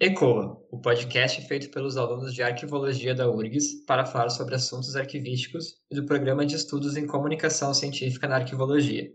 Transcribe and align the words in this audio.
ECOA, 0.00 0.56
o 0.70 0.80
podcast 0.80 1.44
feito 1.48 1.72
pelos 1.72 1.96
alunos 1.96 2.32
de 2.32 2.40
Arquivologia 2.40 3.16
da 3.16 3.28
URGS 3.28 3.84
para 3.84 4.06
falar 4.06 4.28
sobre 4.28 4.54
assuntos 4.54 4.94
arquivísticos 4.94 5.74
e 5.90 5.96
do 5.96 6.06
Programa 6.06 6.46
de 6.46 6.54
Estudos 6.54 6.96
em 6.96 7.04
Comunicação 7.04 7.74
Científica 7.74 8.28
na 8.28 8.36
Arquivologia. 8.36 9.12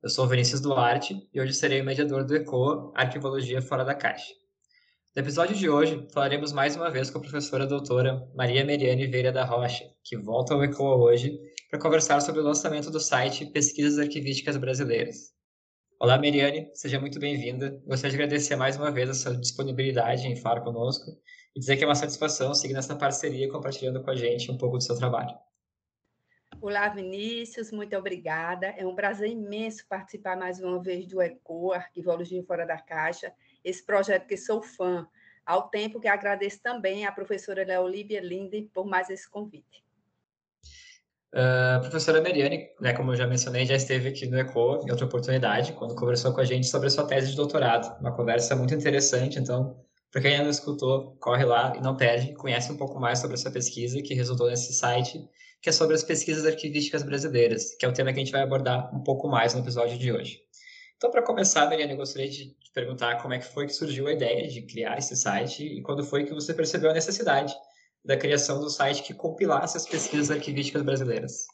Eu 0.00 0.08
sou 0.08 0.28
Vinícius 0.28 0.60
Duarte 0.60 1.28
e 1.34 1.40
hoje 1.40 1.52
serei 1.52 1.80
o 1.80 1.84
mediador 1.84 2.24
do 2.24 2.36
ECOA, 2.36 2.92
Arquivologia 2.94 3.60
Fora 3.60 3.84
da 3.84 3.96
Caixa. 3.96 4.41
No 5.14 5.20
episódio 5.20 5.54
de 5.54 5.68
hoje, 5.68 6.08
falaremos 6.10 6.54
mais 6.54 6.74
uma 6.74 6.90
vez 6.90 7.10
com 7.10 7.18
a 7.18 7.20
professora 7.20 7.66
doutora 7.66 8.26
Maria 8.34 8.64
Meriane 8.64 9.06
Veira 9.06 9.30
da 9.30 9.44
Rocha, 9.44 9.84
que 10.02 10.16
volta 10.16 10.54
ao 10.54 10.64
ECOA 10.64 10.96
hoje 10.96 11.38
para 11.70 11.78
conversar 11.78 12.18
sobre 12.22 12.40
o 12.40 12.44
lançamento 12.44 12.90
do 12.90 12.98
site 12.98 13.44
Pesquisas 13.44 13.98
Arquivísticas 13.98 14.56
Brasileiras. 14.56 15.34
Olá, 16.00 16.16
Meriane, 16.16 16.70
seja 16.72 16.98
muito 16.98 17.20
bem-vinda. 17.20 17.78
Gostaria 17.84 18.16
de 18.16 18.22
agradecer 18.22 18.56
mais 18.56 18.78
uma 18.78 18.90
vez 18.90 19.10
a 19.10 19.12
sua 19.12 19.36
disponibilidade 19.36 20.26
em 20.26 20.34
falar 20.34 20.62
conosco 20.62 21.04
e 21.54 21.60
dizer 21.60 21.76
que 21.76 21.84
é 21.84 21.86
uma 21.86 21.94
satisfação 21.94 22.54
seguir 22.54 22.72
nessa 22.72 22.96
parceria 22.96 23.50
compartilhando 23.50 24.02
com 24.02 24.08
a 24.08 24.16
gente 24.16 24.50
um 24.50 24.56
pouco 24.56 24.78
do 24.78 24.82
seu 24.82 24.96
trabalho. 24.96 25.36
Olá, 26.58 26.88
Vinícius, 26.88 27.70
muito 27.70 27.94
obrigada. 27.98 28.68
É 28.78 28.86
um 28.86 28.94
prazer 28.94 29.28
imenso 29.28 29.86
participar 29.86 30.38
mais 30.38 30.58
uma 30.58 30.82
vez 30.82 31.06
do 31.06 31.20
ECOA, 31.20 31.76
Arquivologia 31.76 32.42
Fora 32.44 32.64
da 32.64 32.78
Caixa, 32.78 33.30
esse 33.64 33.84
projeto 33.84 34.26
que 34.26 34.36
sou 34.36 34.62
fã, 34.62 35.06
ao 35.44 35.68
tempo 35.68 36.00
que 36.00 36.08
agradeço 36.08 36.60
também 36.62 37.06
à 37.06 37.12
professora 37.12 37.64
Leolívia 37.64 38.20
Linde 38.20 38.70
por 38.72 38.86
mais 38.86 39.10
esse 39.10 39.28
convite. 39.28 39.82
Uh, 41.34 41.76
a 41.76 41.80
professora 41.80 42.20
Meriane, 42.20 42.68
né, 42.78 42.92
como 42.92 43.12
eu 43.12 43.16
já 43.16 43.26
mencionei, 43.26 43.64
já 43.64 43.74
esteve 43.74 44.08
aqui 44.08 44.26
no 44.26 44.38
ECO 44.38 44.80
em 44.84 44.90
outra 44.90 45.06
oportunidade, 45.06 45.72
quando 45.72 45.94
conversou 45.94 46.32
com 46.34 46.40
a 46.40 46.44
gente 46.44 46.66
sobre 46.66 46.88
a 46.88 46.90
sua 46.90 47.06
tese 47.06 47.30
de 47.30 47.36
doutorado. 47.36 47.98
Uma 48.00 48.14
conversa 48.14 48.54
muito 48.54 48.74
interessante, 48.74 49.38
então, 49.38 49.82
para 50.10 50.20
quem 50.20 50.32
ainda 50.32 50.44
não 50.44 50.50
escutou, 50.50 51.16
corre 51.18 51.44
lá 51.46 51.72
e 51.74 51.80
não 51.80 51.96
perde, 51.96 52.34
conhece 52.34 52.70
um 52.70 52.76
pouco 52.76 53.00
mais 53.00 53.18
sobre 53.18 53.34
essa 53.34 53.50
pesquisa 53.50 54.02
que 54.02 54.12
resultou 54.12 54.48
nesse 54.50 54.74
site, 54.74 55.26
que 55.62 55.70
é 55.70 55.72
sobre 55.72 55.94
as 55.94 56.02
pesquisas 56.02 56.44
arquivísticas 56.44 57.02
brasileiras, 57.02 57.74
que 57.76 57.86
é 57.86 57.88
o 57.88 57.94
tema 57.94 58.12
que 58.12 58.20
a 58.20 58.24
gente 58.24 58.32
vai 58.32 58.42
abordar 58.42 58.94
um 58.94 59.02
pouco 59.02 59.26
mais 59.26 59.54
no 59.54 59.60
episódio 59.60 59.96
de 59.96 60.12
hoje. 60.12 60.40
Então, 60.98 61.10
para 61.10 61.22
começar, 61.22 61.66
Meriane, 61.66 61.92
eu 61.92 61.96
gostaria 61.96 62.28
de 62.28 62.54
perguntar 62.72 63.20
como 63.20 63.34
é 63.34 63.38
que 63.38 63.44
foi 63.44 63.66
que 63.66 63.72
surgiu 63.72 64.06
a 64.06 64.12
ideia 64.12 64.48
de 64.48 64.62
criar 64.62 64.98
esse 64.98 65.16
site 65.16 65.64
e 65.64 65.82
quando 65.82 66.04
foi 66.04 66.24
que 66.24 66.32
você 66.32 66.54
percebeu 66.54 66.90
a 66.90 66.94
necessidade 66.94 67.54
da 68.04 68.16
criação 68.16 68.60
do 68.60 68.70
site 68.70 69.02
que 69.02 69.14
compilasse 69.14 69.76
as 69.76 69.86
pesquisas 69.86 70.30
arquivísticas 70.30 70.82
brasileiras. 70.82 71.46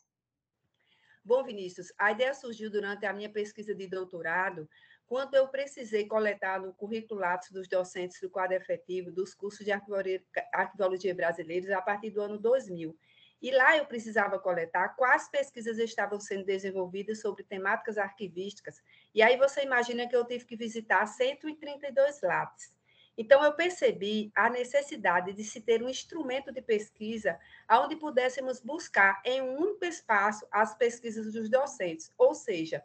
Bom, 1.24 1.44
Vinícius, 1.44 1.92
a 1.98 2.12
ideia 2.12 2.32
surgiu 2.32 2.70
durante 2.70 3.04
a 3.04 3.12
minha 3.12 3.28
pesquisa 3.28 3.74
de 3.74 3.86
doutorado, 3.86 4.66
quando 5.06 5.34
eu 5.34 5.48
precisei 5.48 6.06
coletar 6.06 6.60
no 6.60 6.72
curriculato 6.72 7.52
dos 7.52 7.68
docentes 7.68 8.20
do 8.20 8.30
quadro 8.30 8.56
efetivo 8.56 9.10
dos 9.10 9.34
cursos 9.34 9.64
de 9.64 9.72
arquivologia 9.72 11.14
brasileiros 11.14 11.70
a 11.70 11.82
partir 11.82 12.10
do 12.10 12.22
ano 12.22 12.38
2000. 12.38 12.96
E 13.40 13.50
lá 13.50 13.76
eu 13.76 13.86
precisava 13.86 14.38
coletar 14.38 14.90
quais 14.90 15.28
pesquisas 15.28 15.78
estavam 15.78 16.18
sendo 16.18 16.44
desenvolvidas 16.44 17.20
sobre 17.20 17.44
temáticas 17.44 17.96
arquivísticas. 17.96 18.82
E 19.14 19.22
aí 19.22 19.36
você 19.36 19.62
imagina 19.62 20.08
que 20.08 20.16
eu 20.16 20.24
tive 20.24 20.44
que 20.44 20.56
visitar 20.56 21.06
132 21.06 22.20
labs. 22.22 22.72
Então, 23.20 23.42
eu 23.42 23.52
percebi 23.52 24.30
a 24.32 24.48
necessidade 24.48 25.32
de 25.32 25.42
se 25.42 25.60
ter 25.60 25.82
um 25.82 25.88
instrumento 25.88 26.52
de 26.52 26.62
pesquisa 26.62 27.36
onde 27.68 27.96
pudéssemos 27.96 28.60
buscar 28.60 29.20
em 29.24 29.42
um 29.42 29.58
único 29.58 29.84
espaço 29.84 30.46
as 30.52 30.76
pesquisas 30.76 31.32
dos 31.32 31.50
docentes, 31.50 32.12
ou 32.16 32.32
seja, 32.32 32.80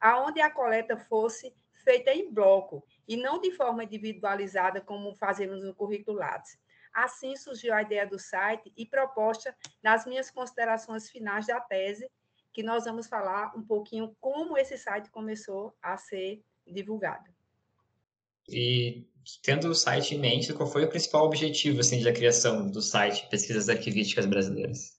aonde 0.00 0.40
a 0.40 0.50
coleta 0.50 0.96
fosse 0.96 1.54
feita 1.84 2.12
em 2.12 2.32
bloco 2.32 2.84
e 3.06 3.16
não 3.16 3.40
de 3.40 3.52
forma 3.52 3.84
individualizada 3.84 4.80
como 4.80 5.14
fazemos 5.14 5.62
no 5.62 5.72
currículo 5.72 6.18
Lattes. 6.18 6.58
Assim 6.96 7.36
surgiu 7.36 7.74
a 7.74 7.82
ideia 7.82 8.06
do 8.06 8.18
site 8.18 8.72
e 8.74 8.86
proposta 8.86 9.54
nas 9.82 10.06
minhas 10.06 10.30
considerações 10.30 11.10
finais 11.10 11.46
da 11.46 11.60
tese, 11.60 12.10
que 12.54 12.62
nós 12.62 12.86
vamos 12.86 13.06
falar 13.06 13.54
um 13.54 13.62
pouquinho 13.62 14.16
como 14.18 14.56
esse 14.56 14.78
site 14.78 15.10
começou 15.10 15.76
a 15.82 15.98
ser 15.98 16.42
divulgado. 16.66 17.30
E 18.48 19.06
tendo 19.42 19.68
o 19.68 19.74
site 19.74 20.14
em 20.14 20.18
mente, 20.18 20.54
qual 20.54 20.66
foi 20.66 20.86
o 20.86 20.88
principal 20.88 21.26
objetivo 21.26 21.80
assim, 21.80 22.02
da 22.02 22.14
criação 22.14 22.70
do 22.70 22.80
site 22.80 23.28
Pesquisas 23.28 23.68
Arquivísticas 23.68 24.24
Brasileiras? 24.24 24.98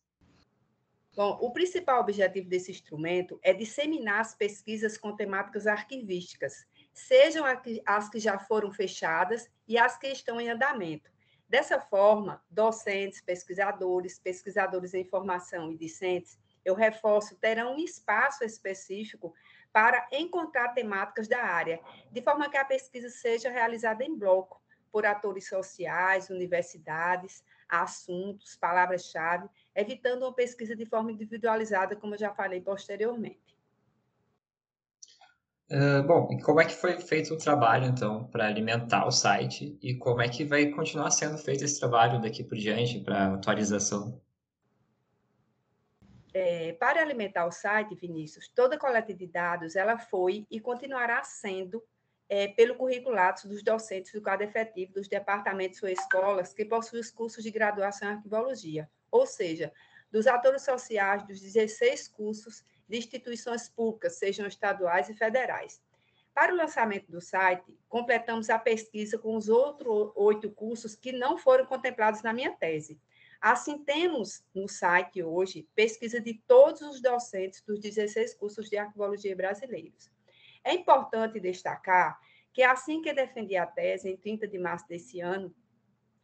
Bom, 1.16 1.36
o 1.41 1.52
principal 1.52 2.00
objetivo 2.00 2.47
desse 2.47 2.69
instrumento 2.69 3.40
é 3.41 3.56
disseminar 3.56 4.22
as 4.22 4.36
pesquisas 4.36 5.00
com 5.00 5.16
temáticas 5.16 5.66
arquivísticas, 5.66 6.63
sejam 6.94 7.44
as 7.88 8.07
que 8.07 8.19
já 8.19 8.38
foram 8.38 8.72
fechadas 8.72 9.50
e 9.68 9.80
as 9.80 9.97
que 9.97 10.06
estão 10.09 10.40
em 10.40 10.52
andamento, 10.52 11.09
Dessa 11.50 11.80
forma, 11.80 12.44
docentes, 12.50 13.22
pesquisadores, 13.22 14.19
pesquisadores 14.19 14.94
em 14.94 15.06
formação 15.06 15.72
e 15.72 15.78
discentes, 15.78 16.38
eu 16.66 16.75
reforço, 16.75 17.38
terão 17.38 17.75
um 17.75 17.80
espaço 17.80 18.44
específico 18.44 19.34
para 19.72 20.06
encontrar 20.12 20.74
temáticas 20.74 21.28
da 21.28 21.41
área, 21.41 21.80
de 22.12 22.22
forma 22.22 22.50
que 22.50 22.57
a 22.57 22.66
pesquisa 22.66 23.09
seja 23.09 23.50
realizada 23.50 24.03
em 24.03 24.13
bloco, 24.13 24.62
por 24.91 25.06
atores 25.06 25.47
sociais, 25.47 26.30
universidades, 26.30 27.44
assuntos, 27.69 28.57
palavras-chave, 28.57 29.47
evitando 29.75 30.24
uma 30.24 30.34
pesquisa 30.34 30.75
de 30.75 30.86
forma 30.86 31.12
individualizada, 31.12 31.96
como 31.96 32.16
eu 32.16 32.19
já 32.19 32.34
falei 32.34 32.59
posteriormente. 32.59 33.47
Uh, 35.70 36.02
bom, 36.04 36.30
e 36.32 36.42
como 36.42 36.62
é 36.62 36.66
que 36.66 36.74
foi 36.74 36.98
feito 37.02 37.34
o 37.34 37.38
trabalho, 37.38 37.86
então, 37.86 38.26
para 38.28 38.48
alimentar 38.48 39.06
o 39.06 39.12
site 39.12 39.78
e 39.82 39.96
como 39.96 40.22
é 40.22 40.30
que 40.30 40.46
vai 40.46 40.68
continuar 40.68 41.12
sendo 41.12 41.38
feito 41.38 41.66
esse 41.66 41.78
trabalho 41.78 42.22
daqui 42.22 42.42
por 42.42 42.58
diante 42.58 43.02
para 43.02 43.34
atualização? 43.34 44.22
É, 46.34 46.72
para 46.74 47.02
alimentar 47.02 47.46
o 47.46 47.52
site, 47.52 47.96
Vinícius, 47.96 48.48
toda 48.48 48.76
a 48.76 48.80
coleta 48.80 49.14
de 49.14 49.28
dados 49.28 49.76
ela 49.76 49.98
foi 49.98 50.46
e 50.50 50.60
continuará 50.60 51.22
sendo 51.24 51.84
é, 52.30 52.48
pelo 52.48 52.76
curriculato 52.76 53.48
dos 53.48 53.62
docentes 53.62 54.14
do 54.14 54.22
quadro 54.22 54.46
efetivo 54.46 54.94
dos 54.94 55.08
departamentos 55.10 55.82
ou 55.84 55.90
escolas 55.90 56.54
que 56.54 56.64
possuem 56.64 57.02
os 57.02 57.12
cursos 57.12 57.44
de 57.44 57.52
graduação 57.52 58.10
em 58.10 58.14
arquivologia, 58.14 58.90
ou 59.12 59.26
seja, 59.26 59.74
dos 60.10 60.28
atores 60.28 60.62
sociais 60.62 61.26
dos 61.26 61.42
16 61.42 62.08
cursos 62.08 62.64
de 62.88 62.98
instituições 62.98 63.70
públicas, 63.70 64.18
sejam 64.18 64.48
estaduais 64.48 65.09
e 65.09 65.14
federais. 65.14 65.81
Para 66.34 66.53
o 66.53 66.56
lançamento 66.56 67.12
do 67.12 67.20
site, 67.20 67.75
completamos 67.90 68.50
a 68.50 68.59
pesquisa 68.59 69.18
com 69.18 69.36
os 69.36 69.50
outros 69.50 70.12
oito 70.16 70.52
cursos 70.52 70.96
que 70.96 71.12
não 71.12 71.38
foram 71.38 71.66
contemplados 71.66 72.22
na 72.22 72.31
minha 72.31 72.52
tese. 72.52 73.00
Assim, 73.42 73.84
temos 73.84 74.44
no 74.53 74.68
site 74.68 75.24
hoje 75.24 75.68
pesquisa 75.75 76.20
de 76.20 76.36
todos 76.48 76.81
os 76.81 77.02
docentes 77.02 77.62
dos 77.62 77.80
16 77.80 78.34
cursos 78.36 78.70
de 78.70 78.78
arquivologia 78.78 79.36
brasileiros. 79.36 80.12
É 80.64 80.74
importante 80.74 81.40
destacar 81.40 82.19
que, 82.54 82.64
assim 82.64 83.02
que 83.02 83.14
defendi 83.14 83.56
a 83.56 83.66
tese, 83.66 84.09
em 84.09 84.18
30 84.18 84.48
de 84.48 84.58
março 84.58 84.88
desse 84.88 85.19
ano, 85.19 85.54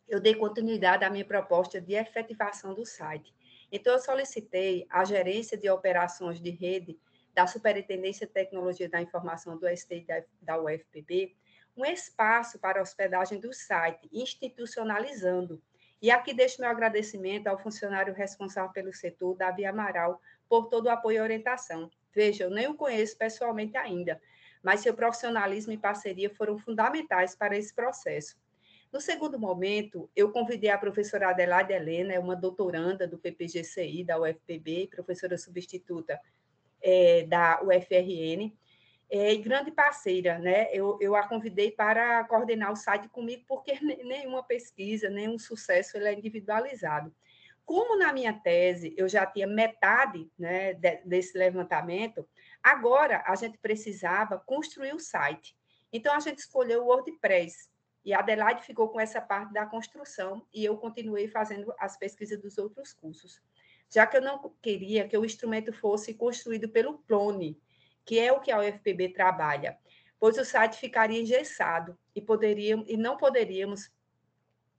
eu 0.07 0.19
dei 0.19 0.35
continuidade 0.35 1.03
à 1.03 1.09
minha 1.09 1.25
proposta 1.25 1.79
de 1.79 1.93
efetivação 1.93 2.73
do 2.73 2.85
site 2.85 3.33
então, 3.75 3.93
eu 3.93 3.99
solicitei 3.99 4.85
à 4.89 5.03
gerência 5.03 5.57
de 5.57 5.69
operações 5.69 6.39
de 6.39 6.51
rede 6.51 6.99
da 7.33 7.47
Superintendência 7.47 8.27
de 8.27 8.33
Tecnologia 8.33 8.87
da 8.87 9.01
Informação 9.01 9.57
do 9.57 9.67
STI 9.67 10.05
da 10.39 10.61
UFPB 10.61 11.35
um 11.75 11.85
espaço 11.85 12.59
para 12.59 12.81
hospedagem 12.81 13.39
do 13.39 13.51
site, 13.51 14.07
institucionalizando. 14.11 15.59
E 16.01 16.11
aqui 16.11 16.33
deixo 16.33 16.61
meu 16.61 16.69
agradecimento 16.69 17.47
ao 17.47 17.57
funcionário 17.57 18.13
responsável 18.13 18.71
pelo 18.71 18.93
setor, 18.93 19.35
Davi 19.35 19.65
Amaral, 19.65 20.21
por 20.47 20.67
todo 20.67 20.85
o 20.85 20.89
apoio 20.89 21.17
e 21.17 21.21
orientação. 21.21 21.89
Veja, 22.13 22.43
eu 22.43 22.51
nem 22.51 22.67
o 22.67 22.75
conheço 22.75 23.17
pessoalmente 23.17 23.75
ainda, 23.75 24.21
mas 24.61 24.81
seu 24.81 24.93
profissionalismo 24.93 25.73
e 25.73 25.77
parceria 25.77 26.29
foram 26.29 26.59
fundamentais 26.59 27.35
para 27.35 27.57
esse 27.57 27.73
processo. 27.73 28.37
No 28.93 29.01
segundo 29.01 29.39
momento, 29.39 30.07
eu 30.15 30.31
convidei 30.31 30.69
a 30.69 30.77
professora 30.77 31.31
Adelaide 31.31 31.73
Helena, 31.73 32.13
é 32.13 32.19
uma 32.19 32.35
doutoranda 32.35 33.07
do 33.07 33.17
PPGCI, 33.17 34.03
da 34.03 34.21
UFPB, 34.21 34.87
professora 34.91 35.35
substituta 35.35 36.21
é, 36.79 37.23
da 37.23 37.59
UFRN, 37.63 38.55
é, 39.09 39.33
e 39.33 39.37
grande 39.39 39.71
parceira, 39.71 40.37
né? 40.37 40.67
Eu, 40.71 40.99
eu 41.01 41.15
a 41.15 41.27
convidei 41.27 41.71
para 41.71 42.23
coordenar 42.25 42.71
o 42.71 42.75
site 42.75 43.09
comigo, 43.09 43.43
porque 43.47 43.73
nenhuma 43.81 44.43
pesquisa, 44.43 45.09
nenhum 45.09 45.39
sucesso 45.39 45.97
ele 45.97 46.09
é 46.09 46.13
individualizado. 46.13 47.11
Como 47.65 47.97
na 47.97 48.13
minha 48.13 48.33
tese 48.33 48.93
eu 48.95 49.09
já 49.09 49.25
tinha 49.25 49.47
metade 49.47 50.29
né, 50.37 50.75
desse 51.03 51.35
levantamento, 51.35 52.27
agora 52.61 53.23
a 53.25 53.33
gente 53.33 53.57
precisava 53.57 54.37
construir 54.37 54.93
o 54.93 54.99
site. 54.99 55.57
Então, 55.91 56.13
a 56.13 56.19
gente 56.19 56.39
escolheu 56.39 56.83
o 56.83 56.87
WordPress, 56.87 57.72
E 58.05 58.13
a 58.13 58.19
Adelaide 58.19 58.63
ficou 58.63 58.89
com 58.89 58.99
essa 58.99 59.21
parte 59.21 59.53
da 59.53 59.65
construção 59.65 60.45
e 60.53 60.65
eu 60.65 60.77
continuei 60.77 61.27
fazendo 61.27 61.73
as 61.79 61.95
pesquisas 61.97 62.39
dos 62.41 62.57
outros 62.57 62.93
cursos. 62.93 63.41
Já 63.89 64.05
que 64.05 64.17
eu 64.17 64.21
não 64.21 64.53
queria 64.61 65.07
que 65.07 65.17
o 65.17 65.23
instrumento 65.23 65.71
fosse 65.71 66.13
construído 66.13 66.67
pelo 66.67 66.97
Plone, 66.99 67.61
que 68.05 68.19
é 68.19 68.31
o 68.31 68.41
que 68.41 68.51
a 68.51 68.59
UFPB 68.59 69.09
trabalha, 69.09 69.77
pois 70.19 70.37
o 70.37 70.43
site 70.43 70.77
ficaria 70.77 71.21
engessado 71.21 71.97
e, 72.15 72.21
poderíamos, 72.21 72.89
e 72.89 72.97
não 72.97 73.15
poderíamos, 73.15 73.91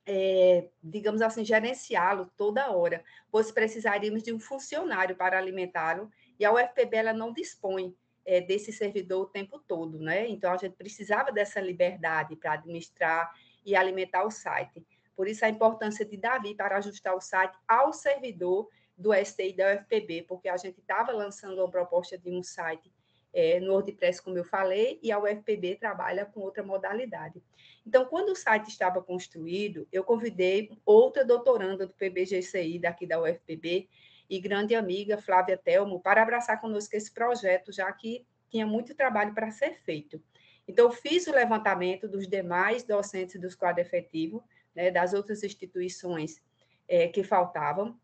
é, 0.04 0.68
digamos 0.82 1.22
assim, 1.22 1.44
gerenciá-lo 1.44 2.30
toda 2.36 2.70
hora, 2.70 3.02
pois 3.30 3.50
precisaríamos 3.50 4.22
de 4.22 4.32
um 4.32 4.40
funcionário 4.40 5.16
para 5.16 5.38
alimentá-lo 5.38 6.10
e 6.38 6.44
a 6.44 6.52
UFPB 6.52 6.96
ela 6.96 7.12
não 7.12 7.32
dispõe 7.32 7.96
é, 8.24 8.40
desse 8.40 8.72
servidor 8.72 9.22
o 9.22 9.26
tempo 9.26 9.58
todo, 9.58 9.98
né? 9.98 10.28
Então 10.28 10.52
a 10.52 10.56
gente 10.56 10.74
precisava 10.76 11.30
dessa 11.30 11.60
liberdade 11.60 12.36
para 12.36 12.52
administrar 12.52 13.32
e 13.64 13.74
alimentar 13.76 14.24
o 14.24 14.30
site. 14.30 14.84
Por 15.16 15.28
isso 15.28 15.44
a 15.44 15.48
importância 15.48 16.04
de 16.04 16.16
Davi 16.16 16.54
para 16.54 16.76
ajustar 16.76 17.14
o 17.14 17.20
site 17.20 17.56
ao 17.68 17.92
servidor 17.92 18.68
do 18.96 19.12
STI 19.12 19.52
da 19.52 19.74
UFPB, 19.74 20.22
porque 20.28 20.48
a 20.48 20.56
gente 20.56 20.80
estava 20.80 21.12
lançando 21.12 21.58
uma 21.58 21.70
proposta 21.70 22.16
de 22.16 22.30
um 22.30 22.42
site 22.42 22.92
é, 23.32 23.58
no 23.58 23.72
WordPress, 23.72 24.22
como 24.22 24.38
eu 24.38 24.44
falei, 24.44 25.00
e 25.02 25.10
a 25.10 25.18
UFPB 25.18 25.76
trabalha 25.76 26.24
com 26.24 26.40
outra 26.40 26.62
modalidade. 26.62 27.42
Então, 27.84 28.04
quando 28.06 28.30
o 28.30 28.36
site 28.36 28.68
estava 28.68 29.02
construído, 29.02 29.88
eu 29.92 30.04
convidei 30.04 30.70
outra 30.86 31.24
doutoranda 31.24 31.86
do 31.86 31.92
PBGCI 31.94 32.78
daqui 32.78 33.06
da 33.06 33.20
UFPB, 33.20 33.88
e 34.34 34.40
grande 34.40 34.74
amiga 34.74 35.16
Flávia 35.16 35.56
Telmo 35.56 36.00
para 36.00 36.22
abraçar 36.22 36.60
conosco 36.60 36.96
esse 36.96 37.12
projeto, 37.12 37.72
já 37.72 37.90
que 37.92 38.26
tinha 38.50 38.66
muito 38.66 38.94
trabalho 38.94 39.34
para 39.34 39.50
ser 39.50 39.74
feito. 39.82 40.22
Então, 40.66 40.90
fiz 40.90 41.26
o 41.26 41.32
levantamento 41.32 42.08
dos 42.08 42.26
demais 42.26 42.82
docentes 42.82 43.40
dos 43.40 43.54
quadros 43.54 43.86
efetivos, 43.86 44.42
né, 44.74 44.90
das 44.90 45.12
outras 45.12 45.42
instituições 45.42 46.42
é, 46.88 47.08
que 47.08 47.22
faltavam, 47.22 47.98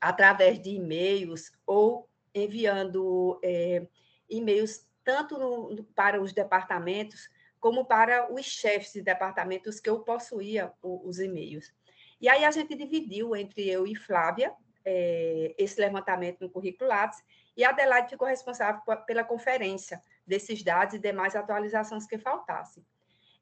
através 0.00 0.60
de 0.60 0.70
e-mails 0.70 1.52
ou 1.66 2.08
enviando 2.34 3.40
é, 3.42 3.86
e-mails 4.28 4.86
tanto 5.04 5.38
no, 5.38 5.84
para 5.94 6.20
os 6.20 6.32
departamentos 6.32 7.28
como 7.58 7.84
para 7.84 8.32
os 8.32 8.44
chefes 8.44 8.92
de 8.92 9.02
departamentos 9.02 9.80
que 9.80 9.88
eu 9.88 10.00
possuía 10.00 10.72
os 10.82 11.20
e-mails. 11.20 11.72
E 12.20 12.28
aí 12.28 12.44
a 12.44 12.50
gente 12.50 12.74
dividiu 12.74 13.36
entre 13.36 13.68
eu 13.68 13.86
e 13.86 13.94
Flávia 13.94 14.52
é, 14.84 15.54
esse 15.58 15.80
levantamento 15.80 16.40
no 16.40 16.50
currículo 16.50 16.88
Lattes, 16.88 17.22
e 17.56 17.64
a 17.64 17.70
Adelaide 17.70 18.10
ficou 18.10 18.26
responsável 18.26 18.80
pela 19.06 19.24
conferência 19.24 20.02
desses 20.26 20.62
dados 20.62 20.94
e 20.94 20.98
demais 20.98 21.36
atualizações 21.36 22.06
que 22.06 22.18
faltassem. 22.18 22.84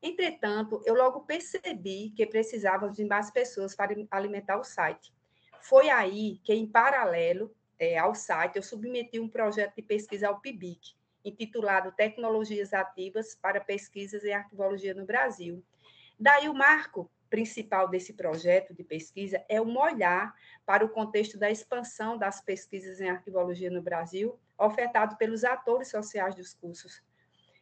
Entretanto, 0.02 0.82
eu 0.86 0.94
logo 0.94 1.20
percebi 1.20 2.10
que 2.16 2.26
precisávamos 2.26 2.96
de 2.96 3.04
mais 3.04 3.30
pessoas 3.30 3.74
para 3.74 3.94
alimentar 4.10 4.58
o 4.58 4.64
site. 4.64 5.12
Foi 5.60 5.90
aí 5.90 6.38
que, 6.42 6.54
em 6.54 6.66
paralelo 6.66 7.54
é, 7.78 7.98
ao 7.98 8.14
site, 8.14 8.56
eu 8.56 8.62
submeti 8.62 9.20
um 9.20 9.28
projeto 9.28 9.76
de 9.76 9.82
pesquisa 9.82 10.28
ao 10.28 10.40
PIBIC, 10.40 10.94
intitulado 11.24 11.92
Tecnologias 11.92 12.72
Ativas 12.72 13.34
para 13.34 13.60
Pesquisas 13.60 14.24
em 14.24 14.32
Arquivologia 14.32 14.94
no 14.94 15.04
Brasil. 15.04 15.62
Daí 16.18 16.48
o 16.48 16.54
marco 16.54 17.10
principal 17.30 17.88
desse 17.88 18.12
projeto 18.12 18.74
de 18.74 18.82
pesquisa 18.82 19.42
é 19.48 19.62
um 19.62 19.78
olhar 19.78 20.34
para 20.66 20.84
o 20.84 20.88
contexto 20.88 21.38
da 21.38 21.50
expansão 21.50 22.18
das 22.18 22.40
pesquisas 22.42 23.00
em 23.00 23.08
arquivologia 23.08 23.70
no 23.70 23.80
Brasil, 23.80 24.38
ofertado 24.58 25.16
pelos 25.16 25.44
atores 25.44 25.88
sociais 25.88 26.34
dos 26.34 26.52
cursos 26.52 27.02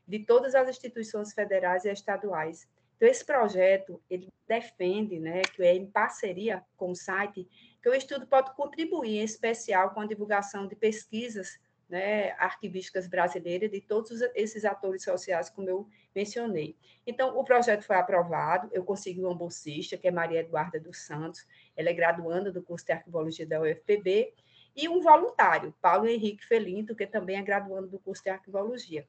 de 0.08 0.20
todas 0.20 0.54
as 0.54 0.68
instituições 0.70 1.34
federais 1.34 1.84
e 1.84 1.92
estaduais. 1.92 2.66
Então, 2.96 3.06
esse 3.06 3.24
projeto, 3.24 4.02
ele 4.08 4.32
defende, 4.48 5.20
né, 5.20 5.42
que 5.42 5.62
é 5.62 5.74
em 5.74 5.86
parceria 5.86 6.64
com 6.76 6.90
o 6.90 6.96
site, 6.96 7.46
que 7.80 7.88
o 7.88 7.94
estudo 7.94 8.26
pode 8.26 8.52
contribuir, 8.56 9.20
em 9.20 9.22
especial, 9.22 9.90
com 9.90 10.00
a 10.00 10.06
divulgação 10.06 10.66
de 10.66 10.74
pesquisas 10.74 11.60
né, 11.88 12.32
arquivísticas 12.32 13.08
brasileiras, 13.08 13.70
de 13.70 13.80
todos 13.80 14.20
esses 14.34 14.64
atores 14.64 15.02
sociais, 15.02 15.48
como 15.48 15.68
eu 15.68 15.88
mencionei. 16.14 16.76
Então, 17.06 17.38
o 17.38 17.44
projeto 17.44 17.82
foi 17.82 17.96
aprovado, 17.96 18.68
eu 18.72 18.84
consegui 18.84 19.20
uma 19.20 19.34
bolsista, 19.34 19.96
que 19.96 20.06
é 20.06 20.10
Maria 20.10 20.40
Eduarda 20.40 20.78
dos 20.78 20.98
Santos, 20.98 21.46
ela 21.76 21.88
é 21.88 21.92
graduanda 21.92 22.52
do 22.52 22.62
curso 22.62 22.84
de 22.84 22.92
arquivologia 22.92 23.46
da 23.46 23.60
UFPB, 23.60 24.34
e 24.76 24.88
um 24.88 25.00
voluntário, 25.00 25.74
Paulo 25.80 26.06
Henrique 26.06 26.44
Felinto, 26.44 26.94
que 26.94 27.06
também 27.06 27.36
é 27.36 27.42
graduando 27.42 27.88
do 27.88 27.98
curso 27.98 28.22
de 28.22 28.30
arquivologia, 28.30 29.08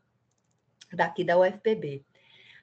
daqui 0.92 1.24
da 1.24 1.38
UFPB. 1.38 2.04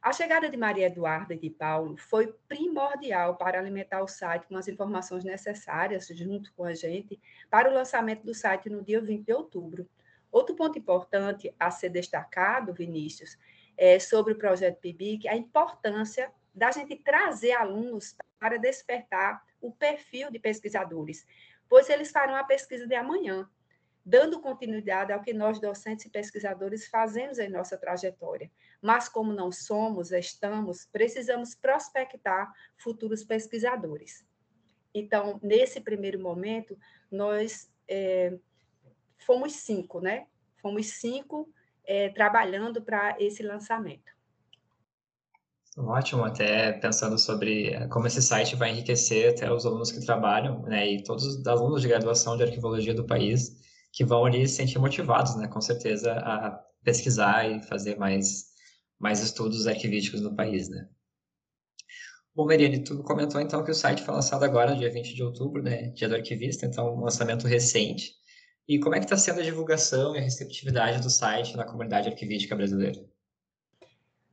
A 0.02 0.12
chegada 0.12 0.48
de 0.48 0.56
Maria 0.56 0.86
Eduarda 0.86 1.34
e 1.34 1.38
de 1.38 1.50
Paulo 1.50 1.96
foi 1.96 2.32
primordial 2.48 3.36
para 3.36 3.58
alimentar 3.58 4.02
o 4.02 4.08
site 4.08 4.46
com 4.46 4.56
as 4.56 4.68
informações 4.68 5.24
necessárias, 5.24 6.06
junto 6.08 6.52
com 6.54 6.64
a 6.64 6.74
gente, 6.74 7.20
para 7.50 7.68
o 7.68 7.74
lançamento 7.74 8.24
do 8.24 8.32
site 8.32 8.70
no 8.70 8.82
dia 8.82 9.00
20 9.00 9.24
de 9.24 9.32
outubro. 9.32 9.88
Outro 10.36 10.54
ponto 10.54 10.78
importante 10.78 11.54
a 11.58 11.70
ser 11.70 11.88
destacado, 11.88 12.74
Vinícius, 12.74 13.38
é 13.74 13.98
sobre 13.98 14.34
o 14.34 14.36
projeto 14.36 14.78
PIBIC, 14.80 15.26
a 15.26 15.34
importância 15.34 16.30
da 16.54 16.70
gente 16.70 16.94
trazer 16.94 17.52
alunos 17.52 18.14
para 18.38 18.58
despertar 18.58 19.42
o 19.62 19.72
perfil 19.72 20.30
de 20.30 20.38
pesquisadores, 20.38 21.26
pois 21.66 21.88
eles 21.88 22.10
farão 22.10 22.36
a 22.36 22.44
pesquisa 22.44 22.86
de 22.86 22.94
amanhã, 22.94 23.48
dando 24.04 24.38
continuidade 24.38 25.10
ao 25.10 25.22
que 25.22 25.32
nós, 25.32 25.58
docentes 25.58 26.04
e 26.04 26.10
pesquisadores, 26.10 26.86
fazemos 26.86 27.38
em 27.38 27.48
nossa 27.48 27.78
trajetória. 27.78 28.50
Mas, 28.82 29.08
como 29.08 29.32
não 29.32 29.50
somos, 29.50 30.12
estamos, 30.12 30.84
precisamos 30.84 31.54
prospectar 31.54 32.52
futuros 32.76 33.24
pesquisadores. 33.24 34.22
Então, 34.92 35.40
nesse 35.42 35.80
primeiro 35.80 36.20
momento, 36.20 36.78
nós 37.10 37.72
é, 37.88 38.38
fomos 39.18 39.52
cinco, 39.52 40.00
né? 40.00 40.26
Fomos 40.60 40.86
cinco 40.86 41.48
é, 41.84 42.08
trabalhando 42.08 42.82
para 42.82 43.16
esse 43.20 43.42
lançamento. 43.42 44.16
Ótimo, 45.78 46.24
até 46.24 46.72
pensando 46.72 47.18
sobre 47.18 47.68
eh, 47.68 47.86
como 47.88 48.06
esse 48.06 48.22
site 48.22 48.56
vai 48.56 48.70
enriquecer 48.70 49.30
até 49.30 49.52
os 49.52 49.66
alunos 49.66 49.92
que 49.92 50.00
trabalham, 50.00 50.62
né, 50.62 50.90
e 50.90 51.04
todos 51.04 51.26
os 51.26 51.46
alunos 51.46 51.82
de 51.82 51.88
graduação 51.88 52.34
de 52.34 52.44
arquivologia 52.44 52.94
do 52.94 53.04
país 53.04 53.60
que 53.92 54.02
vão 54.02 54.24
ali 54.24 54.48
se 54.48 54.56
sentir 54.56 54.78
motivados, 54.78 55.36
né, 55.36 55.48
com 55.48 55.60
certeza, 55.60 56.12
a 56.12 56.50
pesquisar 56.82 57.46
e 57.50 57.62
fazer 57.62 57.98
mais, 57.98 58.46
mais 58.98 59.20
estudos 59.20 59.66
arquivísticos 59.66 60.22
no 60.22 60.34
país, 60.34 60.70
né. 60.70 60.88
Bom, 62.34 62.46
Mariane, 62.46 62.82
tu 62.82 63.02
comentou 63.02 63.38
então 63.40 63.62
que 63.62 63.70
o 63.70 63.74
site 63.74 64.02
foi 64.02 64.14
lançado 64.14 64.44
agora, 64.44 64.75
dia 64.75 64.90
20 64.90 65.14
de 65.14 65.23
outubro, 65.23 65.62
né, 65.62 65.90
dia 65.90 66.08
do 66.08 66.14
arquivista, 66.14 66.64
então 66.64 66.96
um 66.96 67.04
lançamento 67.04 67.46
recente. 67.46 68.14
E 68.68 68.80
como 68.80 68.96
é 68.96 68.99
que 68.99 69.04
está 69.04 69.16
sendo 69.16 69.40
a 69.40 69.44
divulgação 69.44 70.16
e 70.16 70.18
a 70.18 70.23
receptividade 70.23 71.00
do 71.00 71.08
site 71.08 71.56
na 71.56 71.64
comunidade 71.64 72.08
arquivística 72.08 72.56
brasileira? 72.56 73.00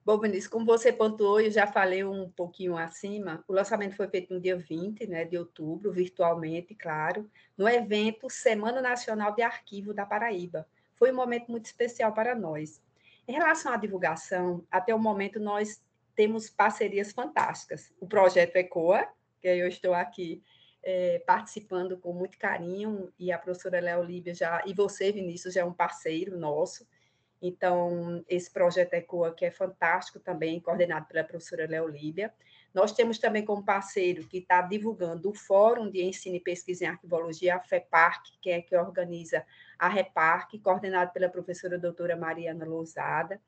Bom, 0.03 0.19
Vinícius, 0.19 0.47
como 0.47 0.65
você 0.65 0.91
pontuou, 0.91 1.39
eu 1.39 1.51
já 1.51 1.65
falei 1.65 2.03
um 2.03 2.29
pouquinho 2.29 2.75
acima, 2.75 3.41
o 3.47 3.53
lançamento 3.53 3.95
foi 3.95 4.07
feito 4.09 4.33
no 4.33 4.41
dia 4.41 4.57
20 4.57 5.07
né, 5.07 5.23
de 5.23 5.37
outubro, 5.37 5.93
virtualmente, 5.93 6.75
claro, 6.75 7.29
no 7.55 7.69
evento 7.69 8.29
Semana 8.29 8.81
Nacional 8.81 9.33
de 9.33 9.41
Arquivo 9.41 9.93
da 9.93 10.05
Paraíba. 10.05 10.67
Foi 10.95 11.11
um 11.11 11.15
momento 11.15 11.49
muito 11.49 11.67
especial 11.67 12.11
para 12.11 12.35
nós. 12.35 12.81
Em 13.25 13.33
relação 13.33 13.71
à 13.71 13.77
divulgação, 13.77 14.65
até 14.69 14.93
o 14.93 14.99
momento 14.99 15.39
nós 15.39 15.81
temos 16.15 16.49
parcerias 16.49 17.13
fantásticas. 17.13 17.93
O 17.99 18.07
projeto 18.07 18.57
ECOA, 18.57 19.07
que 19.39 19.47
eu 19.47 19.67
estou 19.67 19.93
aqui 19.93 20.43
é, 20.83 21.19
participando 21.25 21.97
com 21.97 22.13
muito 22.13 22.37
carinho, 22.37 23.11
e 23.17 23.31
a 23.31 23.37
professora 23.37 23.79
Léo 23.79 24.03
Líbia 24.03 24.33
já, 24.35 24.61
e 24.65 24.73
você, 24.73 25.11
Vinícius, 25.11 25.53
já 25.53 25.61
é 25.61 25.65
um 25.65 25.73
parceiro 25.73 26.37
nosso. 26.37 26.85
Então, 27.41 28.23
esse 28.27 28.49
projeto 28.49 28.93
ECOA, 28.93 29.33
que 29.33 29.45
é 29.45 29.51
fantástico 29.51 30.19
também, 30.19 30.61
coordenado 30.61 31.07
pela 31.07 31.25
professora 31.25 31.67
Léo 31.67 31.87
Líbia. 31.87 32.33
Nós 32.73 32.93
temos 32.93 33.19
também 33.19 33.43
como 33.43 33.65
parceiro 33.65 34.25
que 34.27 34.37
está 34.37 34.61
divulgando 34.61 35.29
o 35.29 35.33
Fórum 35.33 35.89
de 35.89 36.01
Ensino 36.01 36.37
e 36.37 36.39
Pesquisa 36.39 36.85
em 36.85 36.87
Arquivologia, 36.87 37.55
a 37.55 37.59
FEPARC, 37.59 38.23
que 38.41 38.49
é 38.49 38.61
que 38.61 38.75
organiza 38.75 39.45
a 39.77 39.89
REPARC, 39.89 40.57
coordenado 40.59 41.11
pela 41.11 41.29
professora 41.29 41.77
doutora 41.77 42.15
Mariana 42.15 42.65
Lousada. 42.65 43.41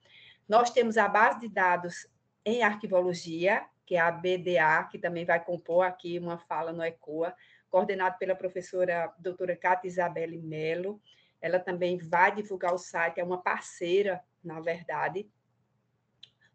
Nós 0.48 0.70
temos 0.70 0.98
a 0.98 1.08
base 1.08 1.39
de 1.39 1.48
dados 1.48 2.06
em 2.44 2.62
arquivologia, 2.62 3.65
que 3.86 3.96
é 3.96 4.00
a 4.00 4.12
BDA, 4.12 4.84
que 4.89 4.98
também 4.98 5.25
vai 5.25 5.44
compor 5.44 5.86
aqui 5.86 6.18
uma 6.18 6.38
fala 6.38 6.74
no 6.74 6.84
ECOA, 6.84 7.34
coordenado 7.70 8.18
pela 8.18 8.36
professora 8.36 9.13
doutora 9.20 9.56
Cátia 9.56 9.88
Isabelle 9.88 10.38
Melo. 10.38 11.01
Ela 11.42 11.60
também 11.60 11.98
vai 11.98 12.34
divulgar 12.34 12.74
o 12.74 12.77
site, 12.77 13.20
é 13.20 13.24
uma 13.24 13.42
parceira, 13.42 14.24
na 14.44 14.60
verdade. 14.60 15.30